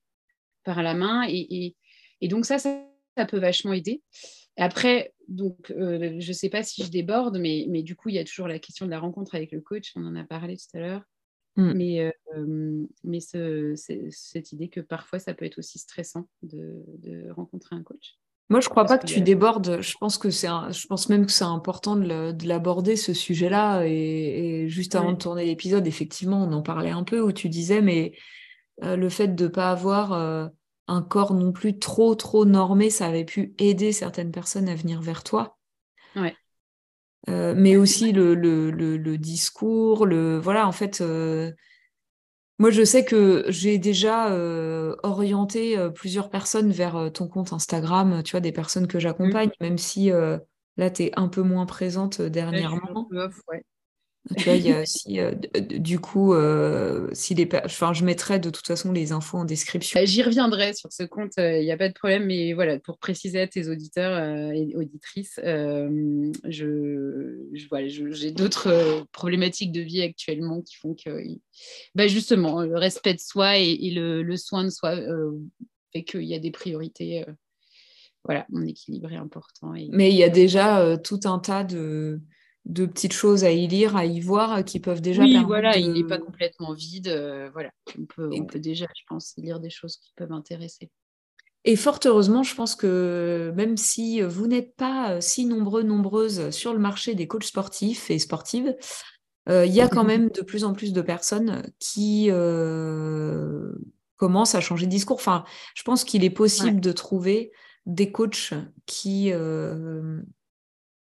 [0.63, 1.75] par la main et,
[2.23, 2.85] donc ça, ça,
[3.27, 4.01] peut vachement aider.
[4.57, 8.15] Après, donc, euh, je ne sais pas si je déborde, mais, mais du coup, il
[8.15, 9.91] y a toujours la question de la rencontre avec le coach.
[9.95, 11.03] On en a parlé tout à l'heure.
[11.55, 11.73] Mm.
[11.73, 17.83] Mais, euh, mais cette idée que parfois, ça peut être aussi stressant de rencontrer un
[17.83, 18.17] coach.
[18.51, 19.81] Moi, je crois pas que tu débordes.
[19.81, 23.85] Je pense que c'est, je pense même que c'est important de l'aborder ce sujet-là.
[23.85, 27.81] Et, juste avant de tourner l'épisode, effectivement, on en parlait un peu où tu disais,
[27.81, 28.11] mais
[28.83, 30.47] euh, le fait de ne pas avoir euh,
[30.87, 35.01] un corps non plus trop trop normé, ça avait pu aider certaines personnes à venir
[35.01, 35.57] vers toi.
[36.15, 36.35] Ouais.
[37.29, 41.03] Euh, mais aussi le, le, le, discours, le voilà, en fait,
[42.57, 44.35] moi, je sais que j'ai déjà
[45.03, 49.63] orienté plusieurs personnes vers ton compte Instagram, tu vois, des personnes que j'accompagne, mmh.
[49.63, 53.07] même si là, tu es un peu moins présente dernièrement.
[54.37, 58.37] Tu vois, il y a aussi, euh, du coup, euh, si les, enfin, je mettrai
[58.39, 59.99] de toute façon les infos en description.
[59.99, 62.99] Bah, j'y reviendrai sur ce compte, il n'y a pas de problème, mais voilà, pour
[62.99, 66.27] préciser à tes auditeurs et auditrices, je,
[67.53, 71.09] j'ai d'autres problématiques de vie actuellement qui font que,
[71.95, 74.97] bah, justement, le respect de soi et, le, le, soin de soi
[75.93, 77.25] fait qu'il y a des priorités.
[78.23, 79.73] voilà, mon équilibre est important.
[79.89, 82.21] Mais il y a déjà tout un tas de
[82.65, 85.23] de petites choses à y lire, à y voir, qui peuvent déjà.
[85.23, 87.07] Oui, voilà, il n'est pas complètement vide.
[87.07, 90.89] Euh, voilà, on peut, on peut déjà, je pense, lire des choses qui peuvent intéresser.
[91.63, 96.49] Et fort heureusement, je pense que même si vous n'êtes pas euh, si nombreux, nombreuses
[96.49, 98.75] sur le marché des coachs sportifs et sportives,
[99.49, 102.29] euh, il y a quand même de plus en plus de personnes qui
[104.17, 105.17] commencent à changer de discours.
[105.17, 105.45] Enfin,
[105.75, 107.51] je pense qu'il est possible de trouver
[107.87, 108.53] des coachs
[108.85, 109.31] qui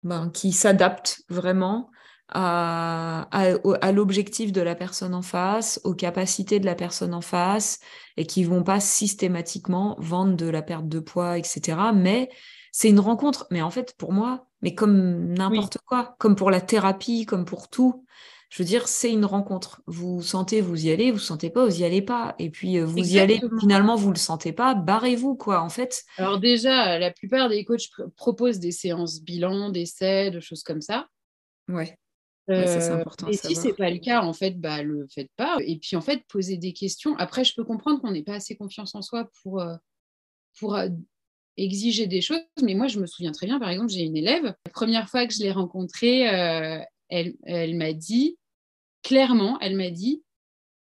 [0.08, 1.90] ben, qui s'adaptent vraiment
[2.30, 7.80] à, à, l'objectif de la personne en face, aux capacités de la personne en face,
[8.16, 11.78] et qui vont pas systématiquement vendre de la perte de poids, etc.
[11.94, 12.28] Mais
[12.72, 13.46] c'est une rencontre.
[13.50, 17.68] Mais en fait, pour moi, mais comme n'importe quoi, comme pour la thérapie, comme pour
[17.68, 18.04] tout,
[18.48, 19.82] je veux dire, c'est une rencontre.
[19.86, 22.34] Vous sentez, vous y allez, vous sentez pas, vous y allez pas.
[22.38, 26.04] Et puis, euh, vous y allez, finalement, vous le sentez pas, barrez-vous, quoi, en fait.
[26.16, 31.08] Alors déjà, la plupart des coachs proposent des séances bilan, d'essais, de choses comme ça.
[31.68, 31.98] Ouais.
[32.48, 33.28] ça, c'est euh, important.
[33.28, 35.58] Et si c'est pas le cas, en fait, bah, le faites pas.
[35.60, 37.16] Et puis, en fait, poser des questions.
[37.18, 39.76] Après, je peux comprendre qu'on n'ait pas assez confiance en soi pour, euh,
[40.58, 40.78] pour
[41.58, 42.40] exiger des choses.
[42.62, 44.44] Mais moi, je me souviens très bien, par exemple, j'ai une élève.
[44.44, 46.30] La première fois que je l'ai rencontrée,
[47.08, 48.38] elle, elle m'a dit,
[49.02, 50.22] clairement, elle m'a dit,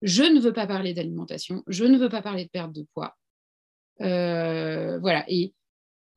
[0.03, 3.17] je ne veux pas parler d'alimentation, je ne veux pas parler de perte de poids.
[4.01, 5.25] Euh, voilà.
[5.29, 5.55] Et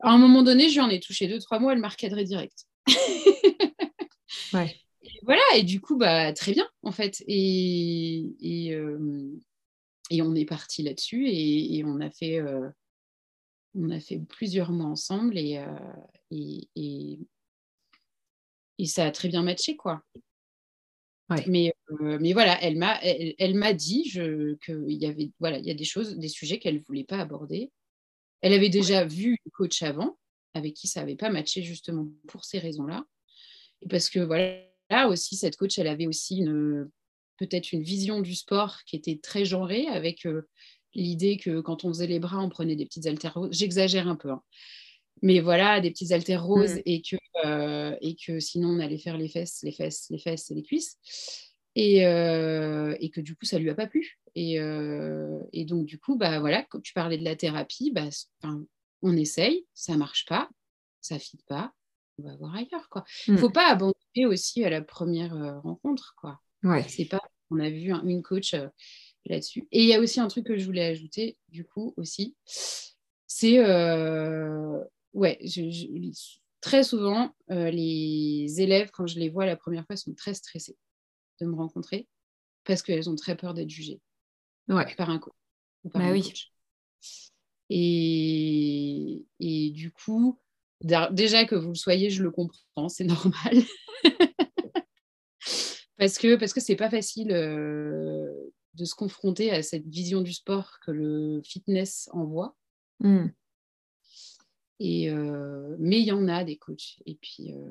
[0.02, 2.24] à un moment donné, je lui en ai touché deux, trois mots, elle m'a recadré
[2.24, 2.66] direct.
[4.54, 4.76] ouais.
[5.24, 7.24] voilà, et du coup, bah, très bien, en fait.
[7.28, 9.32] Et, et, euh,
[10.10, 12.42] et on est parti là-dessus et, on a fait
[13.76, 15.60] on a fait plusieurs mois ensemble et,
[16.32, 17.20] et,
[18.78, 20.04] et, ça a très bien matché quoi.
[21.48, 25.74] Mais, mais voilà, elle m'a elle, m'a dit qu'il y avait voilà il y a
[25.74, 27.72] des choses des sujets qu'elle voulait pas aborder.
[28.42, 30.18] Elle avait déjà vu une coach avant
[30.56, 33.06] avec qui ça n'avait pas matché justement pour ces raisons-là.
[33.82, 34.60] Et parce que voilà,
[34.90, 36.90] là aussi, cette coach, elle avait aussi une,
[37.38, 40.48] peut-être une vision du sport qui était très genrée, avec euh,
[40.94, 43.52] l'idée que quand on faisait les bras, on prenait des petites haltères roses.
[43.52, 44.42] J'exagère un peu, hein.
[45.22, 46.82] Mais voilà, des petites haltères roses mm.
[46.86, 50.52] et, que, euh, et que sinon on allait faire les fesses, les fesses, les fesses
[50.52, 50.98] et les cuisses.
[51.78, 54.18] Et, euh, et que du coup, ça lui a pas plu.
[54.34, 54.56] Et,
[55.54, 58.08] et, donc, du coup, bah, voilà, quand tu parlais de la thérapie, bah,
[59.02, 60.50] on essaye, ça marche pas,
[61.02, 61.74] ça ne fit pas,
[62.18, 62.90] on va voir ailleurs.
[63.28, 63.42] Il ne mm.
[63.42, 66.16] faut pas abandonner aussi à la première rencontre.
[66.18, 66.40] Quoi.
[66.64, 66.86] Ouais.
[66.88, 68.68] C'est pas, on a vu une coach euh,
[69.26, 69.68] là-dessus.
[69.72, 72.36] Et il y a aussi un truc que je voulais ajouter, du coup, aussi.
[73.28, 74.80] C'est, euh,
[75.16, 75.40] ouais,
[76.62, 80.78] très souvent, euh, les élèves, quand je les vois la première fois, sont très stressés
[81.40, 82.08] de me rencontrer
[82.64, 84.02] parce qu'elles ont très peur d'être jugées
[84.98, 85.34] par un, coach.
[85.86, 86.32] bah oui.
[87.70, 90.40] Et, et, du coup,
[90.82, 93.62] déjà que vous le soyez, je le comprends, c'est normal.
[95.98, 98.32] parce que parce que c'est pas facile euh,
[98.74, 102.56] de se confronter à cette vision du sport que le fitness envoie.
[103.00, 103.28] Hmm.
[104.80, 106.98] Et euh, mais il y en a des coachs.
[107.06, 107.70] Et puis euh,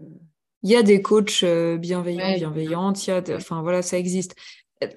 [0.62, 3.07] il y a des coachs bienveillants, bienveillantes.
[3.07, 4.34] Il y a enfin voilà, ça existe.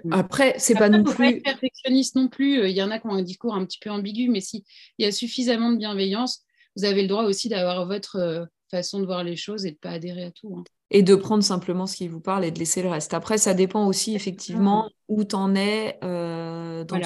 [0.03, 0.13] Hmm.
[0.13, 2.67] Après, c'est pas non plus perfectionniste non plus.
[2.69, 4.63] Il y en a qui ont un discours un petit peu ambigu, mais si
[4.97, 6.43] il y a suffisamment de bienveillance,
[6.75, 9.91] vous avez le droit aussi d'avoir votre façon de voir les choses et de pas
[9.91, 10.55] adhérer à tout.
[10.57, 13.13] Hein et de prendre simplement ce qui vous parle et de laisser le reste.
[13.13, 15.97] Après, ça dépend aussi effectivement où tu en es.
[16.03, 17.01] Euh, dans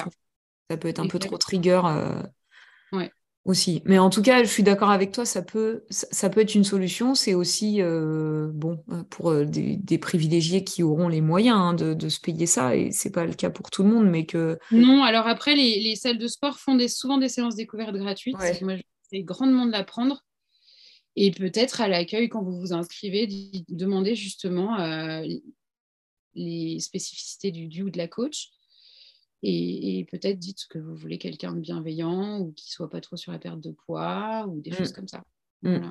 [0.70, 2.22] Ça peut être un peu trop trigger euh,
[3.44, 3.82] aussi.
[3.84, 6.64] Mais en tout cas, je suis d'accord avec toi, ça peut, ça peut être une
[6.64, 7.14] solution.
[7.14, 12.46] C'est aussi euh, bon pour des, privilégiés qui auront les moyens hein, de, se payer
[12.46, 12.76] ça.
[12.76, 14.58] Et c'est pas le cas pour tout le monde, mais que...
[14.70, 18.36] Non, alors après, les, salles de sport font des, souvent des séances découvertes gratuites.
[18.62, 20.22] Moi, j'essaie grandement de l'apprendre.
[21.16, 23.28] Et peut-être à l'accueil, quand vous vous inscrivez,
[23.68, 25.22] demander justement euh,
[26.34, 28.48] les spécificités du, du ou de la coach.
[29.42, 33.32] Et, peut-être dites que vous voulez quelqu'un de bienveillant ou qui soit pas trop sur
[33.32, 34.74] la perte de poids ou des mm.
[34.74, 35.24] choses comme ça.
[35.62, 35.90] Mm.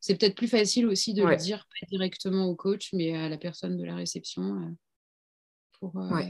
[0.00, 3.38] C'est peut-être plus facile aussi de le dire pas directement au coach, mais à la
[3.38, 4.42] personne de la réception.
[4.42, 4.70] Euh,
[5.80, 6.22] pour, euh,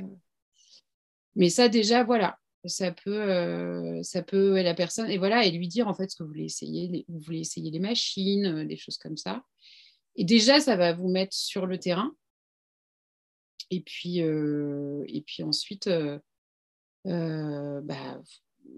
[1.34, 5.68] Mais ça, déjà, voilà, ça peut, euh, ça peut la personne et voilà et lui
[5.68, 8.96] dire en fait ce que vous voulez essayer, vous voulez essayer les machines, des choses
[8.96, 9.44] comme ça.
[10.14, 12.12] Et déjà, ça va vous mettre sur le terrain.
[13.70, 15.90] Et puis, et puis ensuite,
[17.06, 18.20] bah,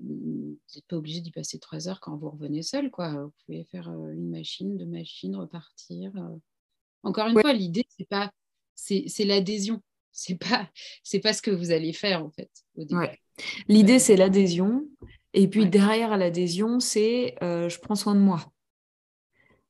[0.03, 2.91] vous n'êtes pas obligé d'y passer trois heures quand vous revenez seul.
[2.91, 3.11] Quoi.
[3.11, 6.13] Vous pouvez faire une machine, deux machines, repartir.
[7.03, 8.33] Encore une fois, l'idée, c'est pas
[8.75, 9.83] c'est l'adhésion.
[10.13, 10.69] C'est pas
[11.03, 13.07] c'est pas ce que vous allez faire en fait au début.
[13.69, 14.85] L'idée, c'est l'adhésion.
[15.35, 18.53] Et puis derrière l'adhésion, c'est euh, je prends soin de moi.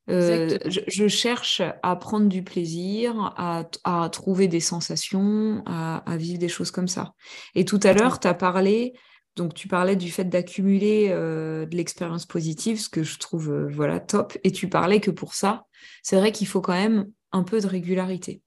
[0.09, 6.71] Euh, je, cherche à prendre du plaisir, à, trouver des sensations, à, vivre des choses
[6.71, 7.13] comme ça.
[7.55, 8.93] Et tout à l'heure, tu as parlé,
[9.35, 13.99] donc tu parlais du fait d'accumuler euh, de l'expérience positive, ce que je trouve voilà
[13.99, 14.37] top.
[14.43, 15.65] Et tu parlais que pour ça,
[16.01, 18.41] c'est vrai qu'il faut quand même un peu de régularité.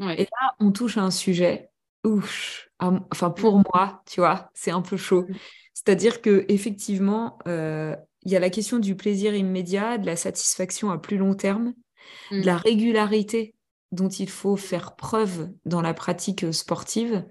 [0.00, 1.70] Et là, on touche à un sujet
[2.04, 5.26] ouf, enfin pour moi, tu vois, c'est un peu chaud.
[5.74, 10.90] C'est-à-dire que effectivement, euh, il y a la question du plaisir immédiat, de la satisfaction
[10.90, 11.74] à plus long terme,
[12.30, 12.62] de la mm.
[12.64, 13.54] régularité
[13.90, 17.24] dont il faut faire preuve dans la pratique sportive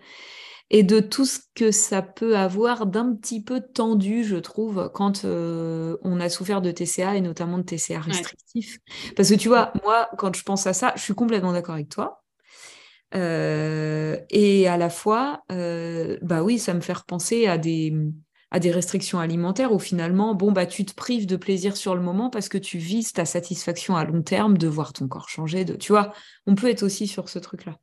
[0.73, 5.25] et de tout ce que ça peut avoir d'un petit peu tendu, je trouve, quand
[5.25, 8.79] euh, on a souffert de TCA et notamment de TCA restrictif.
[9.17, 11.89] Parce que tu vois, moi, quand je pense à ça, je suis complètement d'accord avec
[11.89, 12.23] toi.
[13.13, 17.93] Euh, et à la fois, euh, bah oui, ça me fait repenser à des,
[18.51, 22.01] à des restrictions alimentaires où finalement, bon, bah, tu te prives de plaisir sur le
[22.01, 25.65] moment parce que tu vises ta satisfaction à long terme de voir ton corps changer.
[25.65, 26.13] De, tu vois,
[26.45, 27.79] on peut être aussi sur ce truc-là.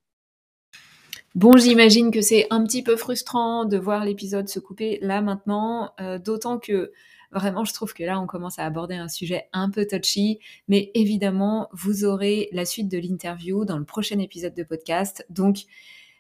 [1.35, 5.93] Bon, j'imagine que c'est un petit peu frustrant de voir l'épisode se couper là maintenant,
[6.01, 6.93] euh, d'autant que
[7.31, 10.91] Vraiment, je trouve que là, on commence à aborder un sujet un peu touchy, mais
[10.95, 15.27] évidemment, vous aurez la suite de l'interview dans le prochain épisode de podcast.
[15.29, 15.59] Donc,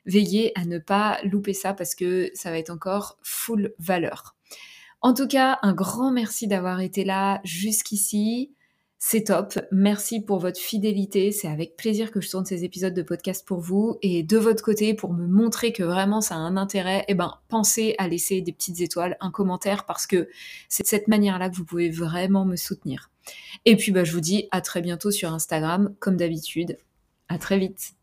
[0.04, 4.37] veillez à ne pas louper ça parce que ça va être encore full valeur.
[5.00, 8.52] En tout cas, un grand merci d'avoir été là jusqu'ici.
[9.00, 9.60] C'est top.
[9.70, 11.30] Merci pour votre fidélité.
[11.30, 13.96] C'est avec plaisir que je tourne ces épisodes de podcast pour vous.
[14.02, 17.34] Et de votre côté, pour me montrer que vraiment ça a un intérêt, eh ben,
[17.48, 20.28] pensez à laisser des petites étoiles, un commentaire, parce que
[20.68, 23.10] c'est de cette manière-là que vous pouvez vraiment me soutenir.
[23.66, 26.76] Et puis, bah, je vous dis à très bientôt sur Instagram, comme d'habitude.
[27.28, 27.97] À très vite.